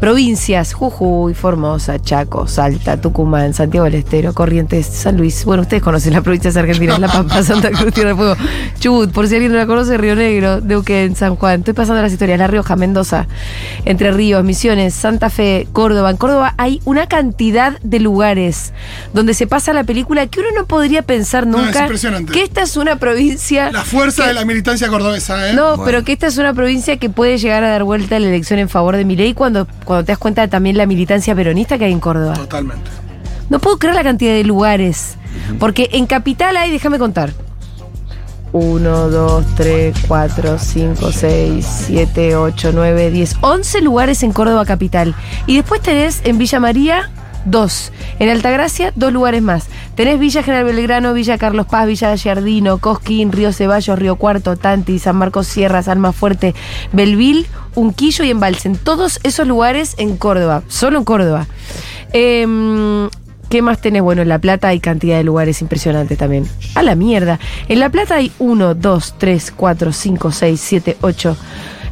provincias, 0.00 0.72
Jujuy, 0.74 1.34
Formosa, 1.34 1.98
Chaco, 1.98 2.46
Salta, 2.46 3.00
Tucumán, 3.00 3.54
Santiago 3.54 3.84
del 3.84 3.94
Estero, 3.96 4.32
Corrientes, 4.34 4.86
San 4.86 5.16
Luis. 5.16 5.44
Bueno, 5.44 5.62
ustedes 5.62 5.82
conocen 5.82 6.12
las 6.12 6.22
provincias 6.22 6.56
argentinas, 6.56 6.98
La 6.98 7.08
Pampa, 7.08 7.42
Santa 7.42 7.70
Cruz, 7.70 7.92
Tierra 7.92 8.10
del 8.10 8.16
Fuego, 8.16 8.36
Chubut, 8.78 9.10
por 9.12 9.26
si 9.28 9.34
alguien 9.34 9.52
no 9.52 9.58
la 9.58 9.66
conoce, 9.66 9.96
Río 9.96 10.14
Negro, 10.14 10.60
Neuquén, 10.60 11.16
San 11.16 11.36
Juan. 11.36 11.60
Estoy 11.60 11.74
pasando 11.74 12.02
las 12.02 12.12
historias, 12.12 12.38
La 12.38 12.46
Rioja, 12.46 12.76
Mendoza, 12.76 13.26
Entre 13.84 14.10
Ríos, 14.12 14.44
Misiones, 14.44 14.94
Santa 14.94 15.30
Fe, 15.30 15.66
Córdoba. 15.72 16.10
En 16.10 16.16
Córdoba 16.18 16.54
hay 16.58 16.80
una 16.84 17.06
cantidad 17.06 17.78
de 17.82 18.00
lugares 18.00 18.72
donde 19.14 19.34
se 19.34 19.46
pasa 19.46 19.72
la 19.72 19.84
película 19.84 20.26
que 20.26 20.40
uno 20.40 20.50
no 20.54 20.66
podría 20.66 21.02
pensar 21.02 21.46
No, 21.46 21.58
es 21.60 21.66
nunca 21.66 21.82
impresionante. 21.82 22.32
que 22.32 22.42
esta 22.42 22.62
es 22.62 22.76
una 22.76 22.96
provincia 22.96 23.70
La 23.72 23.82
fuerza 23.84 24.26
de 24.26 24.34
la 24.34 24.44
militancia 24.44 24.88
cordobesa, 24.88 25.50
¿eh? 25.50 25.54
no, 25.54 25.70
Bueno. 25.70 25.84
pero 25.84 26.04
que 26.04 26.12
esta 26.12 26.26
es 26.26 26.38
una 26.38 26.52
provincia 26.54 26.96
que 26.98 27.08
puede 27.10 27.38
llegar 27.38 27.64
a 27.64 27.70
dar 27.70 27.84
vuelta 27.84 28.18
la 28.18 28.28
elección 28.28 28.58
en 28.58 28.68
favor 28.68 28.96
de 28.96 29.04
Milei 29.04 29.34
cuando, 29.34 29.66
cuando 29.86 30.04
te 30.04 30.12
das 30.12 30.18
cuenta 30.18 30.42
de 30.42 30.48
también 30.48 30.76
la 30.76 30.84
militancia 30.84 31.34
peronista 31.34 31.78
que 31.78 31.86
hay 31.86 31.92
en 31.92 32.00
Córdoba. 32.00 32.34
Totalmente. 32.34 32.90
No 33.48 33.60
puedo 33.60 33.78
creer 33.78 33.94
la 33.94 34.02
cantidad 34.02 34.32
de 34.32 34.44
lugares. 34.44 35.16
Porque 35.58 35.88
en 35.92 36.06
Capital 36.06 36.56
hay, 36.56 36.70
déjame 36.70 36.98
contar. 36.98 37.32
1, 38.52 39.08
2, 39.08 39.44
3, 39.56 39.96
4, 40.08 40.58
5, 40.58 41.12
6, 41.12 41.66
7, 41.86 42.36
8, 42.36 42.70
9, 42.74 43.10
10, 43.10 43.36
11 43.40 43.80
lugares 43.80 44.22
en 44.22 44.32
Córdoba 44.32 44.64
Capital. 44.64 45.14
Y 45.46 45.56
después 45.56 45.80
tenés 45.80 46.20
en 46.24 46.38
Villa 46.38 46.58
María 46.58 47.10
dos. 47.46 47.92
En 48.18 48.28
Altagracia, 48.28 48.92
dos 48.96 49.12
lugares 49.12 49.40
más. 49.40 49.66
Tenés 49.96 50.20
Villa 50.20 50.42
General 50.42 50.64
Belgrano, 50.66 51.14
Villa 51.14 51.38
Carlos 51.38 51.66
Paz, 51.66 51.86
Villa 51.86 52.10
Gallardino, 52.10 52.76
Cosquín, 52.76 53.32
Río 53.32 53.50
Ceballos, 53.50 53.98
Río 53.98 54.16
Cuarto, 54.16 54.54
Tanti, 54.56 54.98
San 54.98 55.16
Marcos 55.16 55.46
Sierras, 55.46 55.88
Almafuerte, 55.88 56.54
Belville, 56.92 57.46
Unquillo 57.74 58.22
y 58.22 58.30
Embalsen. 58.30 58.76
Todos 58.76 59.20
esos 59.22 59.46
lugares 59.48 59.94
en 59.96 60.18
Córdoba, 60.18 60.62
solo 60.68 60.98
en 60.98 61.04
Córdoba. 61.04 61.46
Em, 62.12 63.08
¿Qué 63.48 63.62
más 63.62 63.80
tenés? 63.80 64.02
Bueno, 64.02 64.20
en 64.20 64.28
La 64.28 64.38
Plata 64.38 64.68
hay 64.68 64.80
cantidad 64.80 65.16
de 65.16 65.24
lugares 65.24 65.62
impresionantes 65.62 66.18
también. 66.18 66.46
A 66.74 66.82
la 66.82 66.94
mierda. 66.94 67.38
En 67.68 67.80
La 67.80 67.88
Plata 67.88 68.16
hay 68.16 68.32
1, 68.38 68.74
2, 68.74 69.14
3, 69.16 69.52
4, 69.56 69.92
5, 69.92 70.32
6, 70.32 70.60
7, 70.60 70.96
8, 71.00 71.36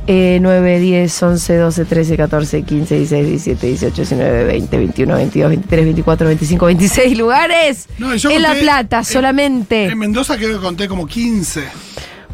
eh, 0.06 0.38
9, 0.40 0.78
10, 0.80 1.22
11, 1.22 1.56
12, 1.56 1.84
13, 1.84 2.16
14, 2.16 2.62
15, 2.62 2.94
16, 2.98 3.26
17, 3.26 3.66
18, 3.66 3.96
19, 4.02 4.44
20, 4.44 4.76
21, 4.78 5.14
22, 5.16 5.48
23, 5.50 5.84
24, 5.86 6.26
25, 6.28 6.66
26 6.66 7.18
lugares. 7.18 7.88
No, 7.98 8.12
en 8.12 8.42
La 8.42 8.50
conté- 8.50 8.60
Plata 8.60 8.98
en- 8.98 9.04
solamente. 9.04 9.84
En 9.86 9.98
Mendoza 9.98 10.36
creo 10.36 10.58
que 10.58 10.64
conté 10.64 10.88
como 10.88 11.06
15. 11.06 11.64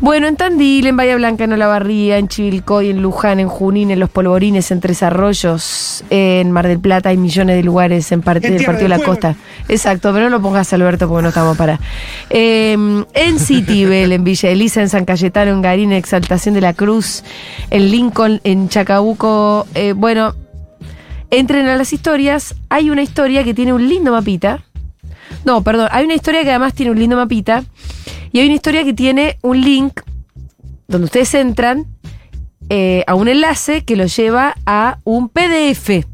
Bueno, 0.00 0.28
en 0.28 0.37
Tandil, 0.37 0.87
en 0.87 0.97
Bahía 0.97 1.14
Blanca, 1.16 1.45
en 1.45 1.52
Olavarría, 1.52 2.16
en 2.16 2.26
Chivilcoy, 2.26 2.88
en 2.88 3.02
Luján, 3.02 3.38
en 3.38 3.49
Junín, 3.49 3.90
en 3.90 4.00
Los 4.00 4.09
Polvorines, 4.09 4.71
en 4.71 4.80
Tres 4.80 5.02
Arroyos, 5.02 6.02
en 6.09 6.50
Mar 6.52 6.66
del 6.66 6.80
Plata 6.80 7.11
hay 7.11 7.19
millones 7.19 7.54
de 7.57 7.62
lugares 7.62 8.11
en 8.11 8.23
parte 8.23 8.50
del 8.50 8.64
Partido 8.64 8.88
de 8.88 8.97
la. 8.97 9.04
Costa. 9.04 9.37
Exacto, 9.69 10.11
pero 10.14 10.25
no 10.25 10.30
lo 10.30 10.40
pongas 10.42 10.73
Alberto 10.73 11.07
porque 11.07 11.23
no 11.23 11.28
estamos 11.28 11.54
para. 11.54 11.78
Eh, 12.30 12.73
en 13.12 13.38
Citibel, 13.38 14.12
en 14.12 14.25
Villa 14.25 14.49
Elisa, 14.49 14.80
en 14.80 14.88
San 14.88 15.04
Cayetano, 15.04 15.50
en 15.50 15.61
Garín, 15.61 15.92
en 15.92 15.99
Exaltación 15.99 16.54
de 16.54 16.62
la 16.62 16.73
Cruz, 16.73 17.23
en 17.69 17.90
Lincoln, 17.90 18.40
en 18.42 18.71
Chacabuco. 18.71 19.66
eh, 19.75 19.92
bueno, 19.92 20.35
entren 21.30 21.69
a 21.69 21.76
las 21.76 21.92
historias. 21.92 22.54
Hay 22.71 22.88
una 22.88 23.02
historia 23.02 23.45
que 23.45 23.52
tiene 23.52 23.75
un 23.75 23.87
lindo 23.87 24.12
mapita. 24.12 24.62
No, 25.45 25.62
perdón, 25.62 25.88
hay 25.92 26.07
una 26.07 26.14
historia 26.14 26.42
que 26.42 26.50
además 26.50 26.73
tiene 26.73 26.90
un 26.90 26.99
lindo 26.99 27.16
mapita. 27.16 27.64
Y 28.33 28.41
hay 28.41 28.47
una 28.47 28.55
historia 28.55 28.85
que 28.85 28.93
tiene 28.95 29.39
un 29.43 29.61
link 29.61 30.01
donde 30.89 31.07
ustedes 31.07 31.35
entran 31.35 31.87
eh, 32.69 33.05
a 33.07 33.15
un 33.15 33.29
enlace 33.29 33.85
que 33.85 33.97
los 33.97 34.15
lleva 34.17 34.55
a 34.67 34.99
un 35.05 35.29
PDF 35.29 36.05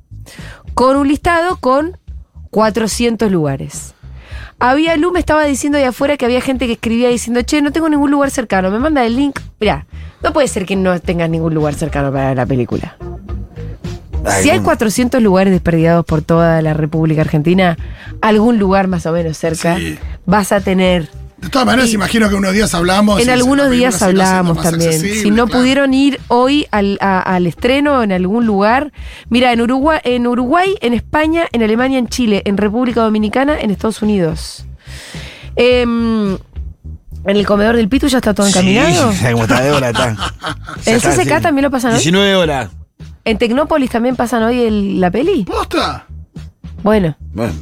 con 0.74 0.96
un 0.96 1.08
listado 1.08 1.56
con 1.56 1.98
400 2.50 3.30
lugares. 3.30 3.94
Había 4.58 4.96
Lu 4.96 5.12
me 5.12 5.18
estaba 5.20 5.44
diciendo 5.44 5.76
ahí 5.78 5.84
afuera 5.84 6.16
que 6.16 6.24
había 6.24 6.40
gente 6.40 6.66
que 6.66 6.72
escribía 6.74 7.10
diciendo, 7.10 7.42
che, 7.42 7.60
no 7.60 7.72
tengo 7.72 7.88
ningún 7.90 8.10
lugar 8.10 8.30
cercano, 8.30 8.70
me 8.70 8.78
manda 8.78 9.04
el 9.04 9.14
link. 9.16 9.38
Mirá, 9.60 9.86
no 10.22 10.32
puede 10.32 10.48
ser 10.48 10.64
que 10.64 10.76
no 10.76 10.98
tengas 11.00 11.28
ningún 11.28 11.52
lugar 11.54 11.74
cercano 11.74 12.10
para 12.10 12.34
la 12.34 12.46
película. 12.46 12.96
Si 14.40 14.48
hay 14.48 14.56
Algún- 14.56 14.64
400 14.64 15.22
lugares 15.22 15.52
desperdigados 15.52 16.04
por 16.06 16.22
toda 16.22 16.60
la 16.62 16.72
República 16.74 17.20
Argentina, 17.20 17.76
algún 18.22 18.58
lugar 18.58 18.88
más 18.88 19.04
o 19.06 19.12
menos 19.12 19.36
cerca 19.36 19.76
Sí. 19.76 19.98
vas 20.24 20.52
a 20.52 20.60
tener. 20.60 21.08
De 21.46 21.50
todas 21.50 21.66
maneras, 21.66 21.90
Y- 21.90 21.94
imagino 21.94 22.28
que 22.28 22.34
unos 22.34 22.52
días 22.52 22.74
hablamos. 22.74 23.20
En 23.20 23.30
algunos 23.30 23.70
días 23.70 24.02
hablamos 24.02 24.60
también. 24.60 24.90
accesible, 24.90 25.22
Si 25.22 25.30
no 25.30 25.46
claro. 25.46 25.60
pudieron 25.60 25.94
ir 25.94 26.20
hoy 26.28 26.66
al, 26.72 26.98
a- 27.00 27.20
al 27.20 27.46
estreno 27.46 28.02
en 28.02 28.10
algún 28.12 28.46
lugar, 28.46 28.92
mira, 29.30 29.52
en 29.52 29.60
Uruguay, 29.60 30.00
en 30.04 30.26
Uruguay, 30.26 30.74
en 30.80 30.92
España, 30.92 31.46
en 31.52 31.62
Alemania, 31.62 31.98
en 31.98 32.08
Chile, 32.08 32.42
en 32.44 32.56
República 32.56 33.00
Dominicana, 33.02 33.58
en 33.60 33.70
Estados 33.70 34.02
Unidos. 34.02 34.66
Em, 35.54 36.34
en 36.34 37.36
el 37.36 37.46
comedor 37.46 37.76
del 37.76 37.88
Pitu 37.88 38.08
ya 38.08 38.18
está 38.18 38.34
todo 38.34 38.46
encaminado. 38.46 39.12
Sí, 39.12 39.24
como 39.30 39.44
está 39.44 39.60
de 39.62 39.70
hora, 39.70 39.90
está. 39.90 40.16
¿En 40.84 40.96
está, 40.96 41.10
CCK 41.12 41.36
sí. 41.36 41.42
también 41.42 41.62
lo 41.64 41.70
pasan 41.70 41.92
hoy? 41.92 41.98
19 41.98 42.34
horas. 42.36 42.70
¿En 43.24 43.38
Tecnópolis 43.38 43.90
también 43.90 44.16
pasan 44.16 44.42
hoy 44.42 44.60
el- 44.60 45.00
la 45.00 45.10
peli? 45.10 45.44
¿Posta? 45.44 46.06
Bueno, 46.82 47.16
Bueno. 47.32 47.52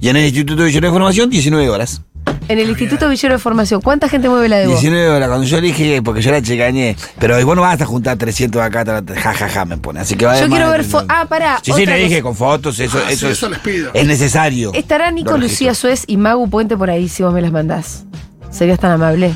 Y 0.00 0.08
en 0.08 0.16
el 0.16 0.24
Instituto 0.24 0.62
de 0.62 0.66
Villero 0.68 0.88
de 0.88 0.92
Formación, 0.92 1.30
19 1.30 1.68
horas. 1.70 2.02
En 2.48 2.58
el 2.58 2.68
Instituto 2.68 3.08
Villero 3.08 3.34
de 3.34 3.38
Formación, 3.38 3.80
¿cuánta 3.80 4.08
gente 4.08 4.28
mueve 4.28 4.48
la 4.48 4.58
de 4.58 4.66
vos? 4.66 4.80
19 4.80 5.08
horas, 5.10 5.28
cuando 5.28 5.46
yo 5.46 5.60
dije, 5.60 6.02
porque 6.02 6.20
yo 6.22 6.30
la 6.30 6.42
checañé, 6.42 6.96
pero 7.18 7.44
vos 7.46 7.56
no 7.56 7.62
vas 7.62 7.80
a 7.80 7.86
juntar 7.86 8.16
300 8.16 8.60
acá, 8.62 8.84
tra- 8.84 9.14
ja, 9.14 9.32
ja, 9.34 9.48
ja, 9.48 9.64
me 9.64 9.76
pone. 9.78 10.00
Así 10.00 10.14
que 10.16 10.26
va 10.26 10.38
Yo 10.40 10.48
quiero 10.48 10.70
ver 10.70 10.82
fo- 10.82 10.98
300. 11.04 11.06
ah, 11.08 11.26
pará, 11.28 11.58
Sí, 11.62 11.72
sí, 11.72 11.82
otra 11.82 11.96
le 11.96 12.04
dije 12.04 12.22
con 12.22 12.34
fotos, 12.36 12.78
eso, 12.78 12.98
Ah, 12.98 13.10
eso, 13.10 13.26
sí, 13.26 13.32
es, 13.32 13.38
eso 13.38 13.48
les 13.48 13.58
pido. 13.60 13.90
es 13.94 14.06
necesario. 14.06 14.72
Estará 14.74 15.10
Nico 15.10 15.36
Lucía. 15.38 15.74
Suez 15.74 16.04
y 16.06 16.16
Magu 16.16 16.48
Puente 16.50 16.76
por 16.76 16.90
ahí 16.90 17.08
si 17.08 17.22
vos 17.22 17.32
me 17.32 17.40
las 17.42 17.52
mandás. 17.52 18.04
¿Serías 18.50 18.78
tan 18.78 18.92
amable? 18.92 19.34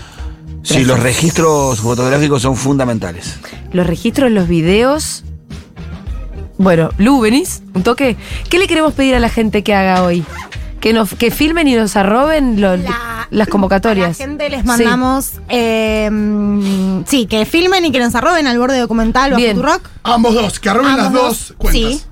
Sí, 0.63 0.85
los 0.85 1.01
registros 1.01 1.81
fotográficos 1.81 2.43
son 2.43 2.57
fundamentales. 2.57 3.39
Los 3.73 3.87
registros, 3.87 4.31
los 4.31 4.49
videos. 4.49 5.25
Bueno, 6.59 6.91
Lu, 6.99 7.21
¿venís? 7.21 7.63
¿Un 7.75 7.83
toque? 7.85 8.17
¿Qué 8.51 8.59
le 8.59 8.67
queremos 8.67 8.93
pedir 8.93 9.15
a 9.15 9.21
la 9.21 9.29
gente 9.29 9.63
que 9.63 9.75
haga 9.75 10.03
hoy? 10.03 10.25
Que 10.81 10.93
nos, 10.93 11.15
que 11.15 11.31
filmen 11.31 11.67
y 11.69 11.75
nos 11.75 11.97
arroben 11.97 12.61
lo- 12.61 12.77
La- 12.77 13.27
las 13.31 13.49
convocatorias. 13.49 14.07
A 14.07 14.09
la 14.11 14.15
gente 14.15 14.49
les 14.49 14.61
Sí. 14.61 14.67
mandamos, 14.67 15.33
eh, 15.49 16.09
mm, 16.11 17.03
sí, 17.07 17.27
que 17.27 17.45
filmen 17.47 17.85
y 17.85 17.91
que 17.93 17.99
nos 17.99 18.15
arroben 18.15 18.47
al 18.47 18.59
borde 18.59 18.79
documental 18.79 19.33
o 19.33 19.35
a 19.35 19.39
Bien. 19.39 19.57
Futurock. 19.57 19.89
Ambos 20.05 20.35
dos, 20.35 20.61
que 20.61 20.71
arroben 20.71 20.97
las 20.97 21.13
dos 21.13 21.55
cuentas. 21.59 21.83
Sí. 21.83 22.03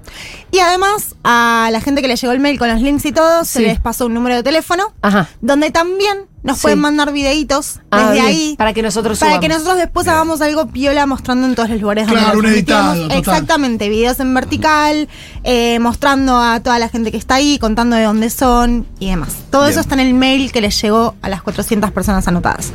Y 0.52 0.58
además, 0.60 1.14
a 1.24 1.68
la 1.72 1.80
gente 1.80 2.02
que 2.02 2.08
le 2.08 2.16
llegó 2.16 2.32
el 2.32 2.40
mail 2.40 2.58
con 2.58 2.68
los 2.68 2.80
links 2.80 3.04
y 3.04 3.12
todo, 3.12 3.44
se 3.44 3.60
les 3.60 3.78
pasó 3.80 4.06
un 4.06 4.14
número 4.14 4.36
de 4.36 4.42
teléfono, 4.42 4.92
Ajá. 5.02 5.28
donde 5.40 5.70
también 5.70 6.18
nos 6.46 6.56
Sí. 6.58 6.62
pueden 6.62 6.78
mandar 6.78 7.12
videitos 7.12 7.80
Ah, 7.90 7.98
desde 7.98 8.12
bien. 8.14 8.26
ahí. 8.26 8.54
Para 8.56 8.72
que 8.72 8.80
nosotros 8.82 9.18
Para 9.18 9.32
subamos. 9.32 9.42
que 9.42 9.48
nosotros 9.52 9.76
después 9.76 10.08
hagamos 10.08 10.40
algo 10.40 10.66
piola 10.68 11.04
mostrando 11.06 11.46
en 11.46 11.54
todos 11.54 11.68
los 11.68 11.80
lugares 11.80 12.06
Claro, 12.08 12.28
donde 12.28 12.38
un 12.38 12.46
editado, 12.54 13.02
total. 13.02 13.18
Exactamente, 13.18 13.88
videos 13.88 14.18
en 14.20 14.32
vertical, 14.32 15.08
eh, 15.44 15.78
mostrando 15.80 16.38
a 16.40 16.60
toda 16.60 16.78
la 16.78 16.88
gente 16.88 17.10
que 17.10 17.18
está 17.18 17.34
ahí, 17.34 17.58
contando 17.58 17.96
de 17.96 18.04
dónde 18.04 18.30
son 18.30 18.86
y 18.98 19.10
demás. 19.10 19.30
Todo 19.50 19.62
Bien. 19.62 19.72
eso 19.72 19.80
está 19.80 19.94
en 19.94 20.00
el 20.00 20.14
mail 20.14 20.52
que 20.52 20.60
les 20.60 20.80
llegó 20.80 21.14
a 21.20 21.28
las 21.28 21.42
400 21.42 21.90
personas 21.90 22.26
anotadas. 22.28 22.72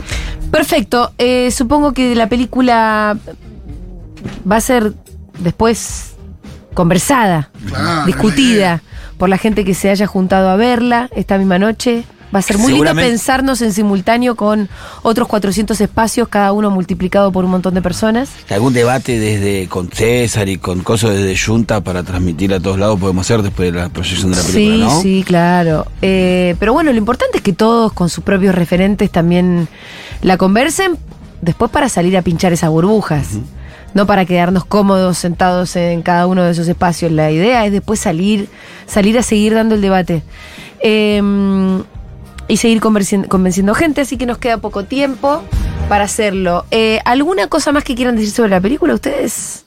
Perfecto. 0.51 1.13
Eh, 1.17 1.49
supongo 1.51 1.93
que 1.93 2.13
la 2.13 2.27
película 2.27 3.17
va 4.49 4.55
a 4.57 4.61
ser 4.61 4.93
después 5.39 6.13
conversada, 6.73 7.49
Claro, 7.67 8.05
discutida 8.05 8.81
por 9.17 9.29
la 9.29 9.37
gente 9.37 9.63
que 9.65 9.73
se 9.73 9.89
haya 9.89 10.07
juntado 10.07 10.49
a 10.49 10.55
verla 10.55 11.09
esta 11.15 11.37
misma 11.37 11.59
noche. 11.59 12.03
Va 12.33 12.39
a 12.39 12.41
ser 12.41 12.57
muy 12.57 12.73
lindo 12.73 12.95
pensarnos 12.95 13.61
en 13.61 13.73
simultáneo 13.73 14.35
con 14.35 14.69
otros 15.01 15.27
400 15.27 15.79
espacios, 15.81 16.29
cada 16.29 16.53
uno 16.53 16.71
multiplicado 16.71 17.31
por 17.31 17.43
un 17.43 17.51
montón 17.51 17.73
de 17.73 17.81
personas. 17.81 18.29
Algún 18.49 18.73
debate 18.73 19.19
desde 19.19 19.67
con 19.67 19.89
César 19.89 20.47
y 20.47 20.57
con 20.57 20.81
cosas 20.81 21.11
desde 21.11 21.37
Junta 21.37 21.81
para 21.81 22.03
transmitir 22.03 22.53
a 22.53 22.59
todos 22.61 22.79
lados 22.79 22.99
podemos 22.99 23.25
hacer 23.25 23.41
después 23.41 23.73
de 23.73 23.79
la 23.79 23.89
proyección 23.89 24.31
de 24.31 24.37
la 24.37 24.43
película, 24.43 24.75
sí, 24.75 24.95
¿no? 24.95 25.01
sí, 25.01 25.23
claro. 25.25 25.87
Eh, 26.01 26.55
pero 26.57 26.71
bueno, 26.71 26.91
lo 26.93 26.97
importante 26.97 27.37
es 27.37 27.43
que 27.43 27.53
todos 27.53 27.91
con 27.91 28.09
sus 28.09 28.23
propios 28.23 28.55
referentes 28.55 29.11
también 29.11 29.67
la 30.21 30.37
conversen, 30.37 30.97
después 31.41 31.69
para 31.69 31.89
salir 31.89 32.15
a 32.15 32.21
pinchar 32.21 32.53
esas 32.53 32.69
burbujas. 32.69 33.27
No 33.93 34.07
para 34.07 34.23
quedarnos 34.23 34.63
cómodos 34.63 35.17
sentados 35.17 35.75
en 35.75 36.01
cada 36.01 36.25
uno 36.25 36.43
de 36.43 36.51
esos 36.51 36.65
espacios. 36.65 37.11
La 37.11 37.29
idea 37.29 37.65
es 37.65 37.73
después 37.73 37.99
salir, 37.99 38.47
salir 38.87 39.17
a 39.17 39.21
seguir 39.21 39.53
dando 39.53 39.75
el 39.75 39.81
debate. 39.81 40.23
Eh, 40.79 41.21
y 42.47 42.57
seguir 42.57 42.81
convenciendo, 42.81 43.73
gente, 43.73 44.01
así 44.01 44.17
que 44.17 44.25
nos 44.25 44.37
queda 44.37 44.57
poco 44.57 44.83
tiempo 44.85 45.43
para 45.89 46.03
hacerlo. 46.05 46.65
Eh, 46.71 46.99
¿Alguna 47.05 47.47
cosa 47.47 47.71
más 47.71 47.83
que 47.83 47.95
quieran 47.95 48.15
decir 48.15 48.31
sobre 48.31 48.49
la 48.49 48.61
película 48.61 48.93
ustedes? 48.93 49.65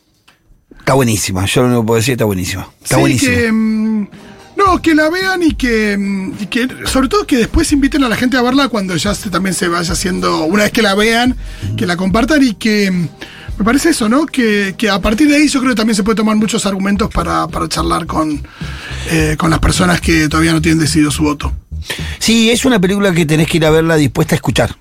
Está 0.78 0.94
buenísima, 0.94 1.46
yo 1.46 1.62
lo 1.62 1.66
único 1.68 1.82
que 1.82 1.87
puedo 1.87 1.98
decir 2.00 2.12
está 2.12 2.24
buenísima. 2.26 2.68
Está 2.82 2.96
Sí, 2.96 3.00
buenísima. 3.00 3.34
que. 3.34 3.52
mm, 3.52 4.08
no, 4.56 4.82
que 4.82 4.94
la 4.94 5.08
vean 5.10 5.42
y 5.42 5.52
que, 5.54 5.96
mm, 5.98 6.32
y 6.40 6.46
que. 6.46 6.68
Sobre 6.87 7.08
todo 7.08 7.26
que 7.26 7.38
después 7.38 7.72
inviten 7.72 8.04
a 8.04 8.08
la 8.08 8.16
gente 8.16 8.37
a 8.37 8.42
verla 8.42 8.68
cuando 8.68 8.94
ya 8.96 9.14
se, 9.14 9.30
también 9.30 9.54
se 9.54 9.68
vaya 9.68 9.92
haciendo. 9.92 10.44
Una 10.44 10.64
vez 10.64 10.72
que 10.72 10.82
la 10.82 10.94
vean, 10.94 11.37
que 11.76 11.87
la 11.87 11.96
compartan 11.96 12.42
y 12.42 12.54
que. 12.54 12.90
mm, 12.90 13.08
Me 13.56 13.64
parece 13.64 13.90
eso, 13.90 14.08
¿no? 14.08 14.26
Que, 14.26 14.74
que 14.76 14.90
a 14.90 14.98
partir 15.00 15.28
de 15.28 15.37
ahí 15.37 15.46
yo 15.48 15.60
creo 15.60 15.72
que 15.72 15.76
también 15.76 15.94
se 15.94 16.02
puede 16.02 16.16
tomar 16.16 16.34
muchos 16.37 16.66
argumentos 16.66 17.08
para, 17.08 17.46
para 17.46 17.68
charlar 17.68 18.04
con, 18.04 18.42
eh, 19.12 19.37
con 19.38 19.48
las 19.48 19.60
personas 19.60 20.00
que 20.00 20.28
todavía 20.28 20.52
no 20.52 20.60
tienen 20.60 20.80
decidido 20.80 21.12
su 21.12 21.22
voto. 21.22 21.52
Sí, 22.18 22.51
es 22.51 22.64
una 22.64 22.81
película 22.81 23.12
que 23.12 23.27
tenés 23.27 23.49
que 23.49 23.59
ir 23.59 23.66
a 23.66 23.70
verla 23.70 23.97
dispuesta 23.97 24.35
a 24.35 24.37
escuchar. 24.37 24.77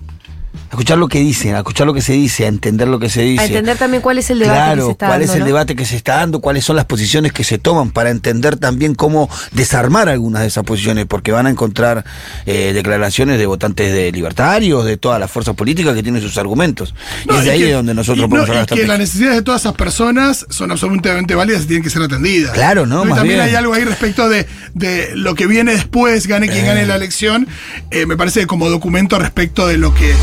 A 0.54 0.74
escuchar 0.74 0.98
lo 0.98 1.08
que 1.08 1.18
dicen, 1.20 1.54
a 1.54 1.58
escuchar 1.58 1.86
lo 1.86 1.94
que 1.94 2.00
se 2.02 2.12
dice, 2.12 2.44
a 2.44 2.48
entender 2.48 2.88
lo 2.88 2.98
que 2.98 3.08
se 3.08 3.22
dice. 3.22 3.42
A 3.42 3.46
entender 3.46 3.76
también 3.76 4.02
cuál 4.02 4.18
es 4.18 4.30
el 4.30 4.38
debate 4.40 4.56
claro, 4.58 4.76
que 4.76 4.82
se 4.86 4.92
está 4.92 5.06
cuál 5.06 5.18
dando. 5.20 5.32
es 5.32 5.36
el 5.36 5.40
¿no? 5.40 5.46
debate 5.46 5.76
que 5.76 5.84
se 5.86 5.96
está 5.96 6.16
dando, 6.16 6.40
cuáles 6.40 6.64
son 6.64 6.76
las 6.76 6.84
posiciones 6.84 7.32
que 7.32 7.44
se 7.44 7.58
toman 7.58 7.90
para 7.90 8.10
entender 8.10 8.56
también 8.56 8.94
cómo 8.94 9.28
desarmar 9.52 10.08
algunas 10.08 10.42
de 10.42 10.48
esas 10.48 10.64
posiciones, 10.64 11.06
porque 11.06 11.32
van 11.32 11.46
a 11.46 11.50
encontrar 11.50 12.04
eh, 12.46 12.72
declaraciones 12.72 13.38
de 13.38 13.46
votantes 13.46 13.92
de 13.92 14.10
libertarios, 14.12 14.84
de 14.84 14.96
todas 14.96 15.20
las 15.20 15.30
fuerzas 15.30 15.54
políticas 15.54 15.94
que 15.94 16.02
tienen 16.02 16.22
sus 16.22 16.38
argumentos. 16.38 16.94
No, 17.26 17.34
y 17.34 17.38
es 17.38 17.44
de 17.44 17.50
ahí 17.50 17.60
que- 17.60 17.72
donde 17.72 17.94
nosotros 17.94 18.28
podemos 18.28 18.48
no, 18.48 18.54
hablar 18.54 18.68
y 18.70 18.80
que 18.80 18.86
las 18.86 18.98
necesidades 18.98 19.36
de 19.36 19.42
todas 19.42 19.62
esas 19.62 19.74
personas 19.74 20.46
son 20.50 20.70
absolutamente 20.70 21.34
válidas 21.34 21.64
y 21.64 21.66
tienen 21.66 21.82
que 21.84 21.90
ser 21.90 22.02
atendidas. 22.02 22.52
Claro, 22.52 22.86
¿no? 22.86 23.04
Y 23.04 23.08
Más 23.08 23.18
también 23.18 23.38
bien. 23.40 23.48
hay 23.50 23.54
algo 23.54 23.74
ahí 23.74 23.84
respecto 23.84 24.28
de, 24.28 24.46
de 24.74 25.10
lo 25.16 25.34
que 25.34 25.46
viene 25.46 25.72
después, 25.72 26.26
gane 26.26 26.48
quien 26.48 26.66
gane 26.66 26.86
la 26.86 26.96
elección. 26.96 27.46
eh, 27.90 28.06
me 28.06 28.16
parece 28.16 28.46
como 28.46 28.68
documento 28.70 29.18
respecto 29.18 29.66
de 29.66 29.78
lo 29.78 29.94
que 29.94 30.14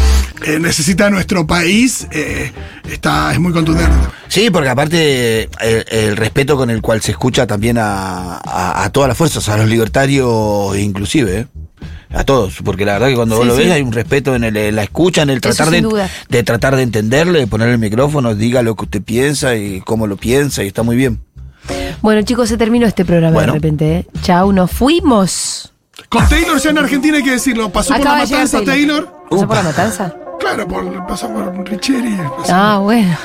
eh, 0.46 0.60
necesita 0.60 1.10
nuestro 1.10 1.46
país, 1.46 2.08
eh, 2.12 2.52
está, 2.90 3.32
es 3.34 3.40
muy 3.40 3.54
contundente. 3.54 3.96
Sí, 4.28 4.50
porque 4.50 4.70
aparte 4.70 5.44
el, 5.62 5.86
el 5.90 6.18
respeto 6.18 6.56
con 6.58 6.70
el 6.70 6.82
cual 6.82 7.02
se 7.02 7.12
escucha 7.12 7.46
también 7.48 7.78
a, 7.78 8.38
a- 8.38 8.84
a 8.84 8.90
todas 8.92 9.08
las 9.10 9.18
fuerzas, 9.18 9.48
a 9.50 9.58
los 9.58 9.68
libertarios 9.68 10.78
inclusive, 10.78 11.40
¿eh? 11.40 11.48
a 12.14 12.24
todos, 12.26 12.56
porque 12.64 12.86
la 12.86 12.94
verdad 12.94 13.08
que 13.08 13.16
cuando 13.16 13.36
Sí, 13.36 13.40
vos 13.40 13.48
lo 13.48 13.56
sí. 13.56 13.64
ves 13.64 13.72
hay 13.72 13.82
un 13.82 13.92
respeto 13.94 14.36
en, 14.36 14.44
el- 14.44 14.58
en 14.58 14.76
la 14.76 14.84
escucha, 14.84 15.22
en 15.22 15.30
el 15.30 15.40
tratar 15.42 15.70
de, 15.70 15.82
duda. 15.82 16.10
de 16.30 16.44
tratar 16.44 16.76
de 16.76 16.84
entenderle, 16.84 17.40
de 17.40 17.48
poner 17.48 17.70
el 17.70 17.78
micrófono, 17.78 18.36
diga 18.36 18.62
lo 18.64 18.76
que 18.76 18.86
usted 18.86 19.02
piensa 19.02 19.56
y 19.56 19.82
cómo 19.82 20.08
lo 20.08 20.18
piensa 20.18 20.64
y 20.64 20.68
está 20.68 20.84
muy 20.84 20.96
bien. 20.96 21.22
Bueno, 22.02 22.22
chicos, 22.24 22.50
se 22.50 22.58
terminó 22.58 22.88
este 22.88 23.06
programa 23.06 23.34
Bueno. 23.36 23.54
de 23.54 23.60
repente. 23.60 23.96
¿eh? 24.00 24.08
Chau, 24.24 24.52
nos 24.52 24.72
fuimos. 24.72 25.72
Con 26.10 26.28
Taylor 26.28 26.60
ya 26.60 26.72
en 26.72 26.78
Argentina 26.80 27.18
hay 27.18 27.24
que 27.24 27.32
decirlo. 27.32 27.70
Pasó 27.72 27.94
por 27.94 28.04
la 28.04 28.16
matanza 28.16 28.58
Taylor. 28.64 28.66
Taylor. 29.06 29.21
¿Pasó 29.32 29.48
por 29.48 29.56
la 29.58 29.64
matanza? 29.64 30.14
Claro, 30.40 30.68
por, 30.68 31.08
pasó 31.08 31.30
por 31.32 31.68
Richeri. 31.70 32.18
pasó- 32.38 32.52
Ah, 32.54 32.80
bueno. 32.82 33.16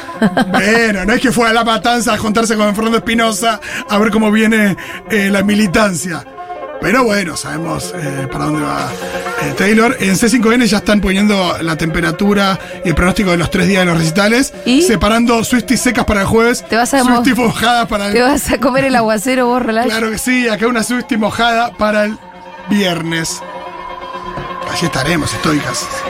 Bueno, 0.53 1.05
no 1.05 1.13
es 1.15 1.21
que 1.21 1.33
fue 1.33 1.49
a 1.49 1.53
la 1.53 1.65
matanza 1.65 2.15
a 2.15 2.19
juntarse 2.19 2.57
con 2.57 2.75
Fernando 2.75 2.99
Espinosa 2.99 3.61
a 3.89 3.99
ver 3.99 4.11
cómo 4.11 4.31
viene 4.31 4.77
eh, 5.11 5.29
la 5.31 5.43
militancia. 5.43 6.25
Pero 6.81 7.05
bueno, 7.05 7.37
sabemos 7.39 7.93
eh, 7.97 8.29
para 8.31 8.45
dónde 8.45 8.61
va 8.63 8.91
eh, 9.43 9.55
Taylor. 9.57 9.97
En 9.99 10.15
C5N 10.15 10.67
ya 10.67 10.77
están 10.77 11.01
poniendo 11.01 11.57
la 11.63 11.75
temperatura 11.77 12.59
y 12.85 12.91
el 12.91 12.95
pronóstico 12.95 13.31
de 13.31 13.39
los 13.39 13.51
tres 13.51 13.67
días 13.67 13.81
de 13.81 13.87
los 13.87 13.99
recitales. 13.99 14.53
¿Y? 14.67 14.83
Separando 14.83 15.43
Swifties 15.43 15.81
secas 15.81 16.05
para 16.05 16.21
el 16.21 16.27
jueves. 16.27 16.65
Te 16.69 16.77
vas 16.77 16.93
a 16.93 17.03
mojadas 17.03 17.87
para 17.89 18.09
el. 18.09 18.13
¿Te 18.13 18.21
vas 18.21 18.53
a 18.53 18.59
comer 18.59 18.85
el 18.85 18.95
aguacero 18.95 19.47
vos, 19.47 19.63
relax? 19.63 19.87
Claro 19.89 20.11
que 20.11 20.19
sí, 20.19 20.49
acá 20.49 20.67
una 20.69 20.83
Swiftie 20.83 21.17
mojada 21.17 21.73
para 21.73 22.05
el 22.05 22.19
viernes. 22.69 23.41
Allí 24.69 24.87
estaremos, 24.87 25.33
estoicas. 25.33 26.05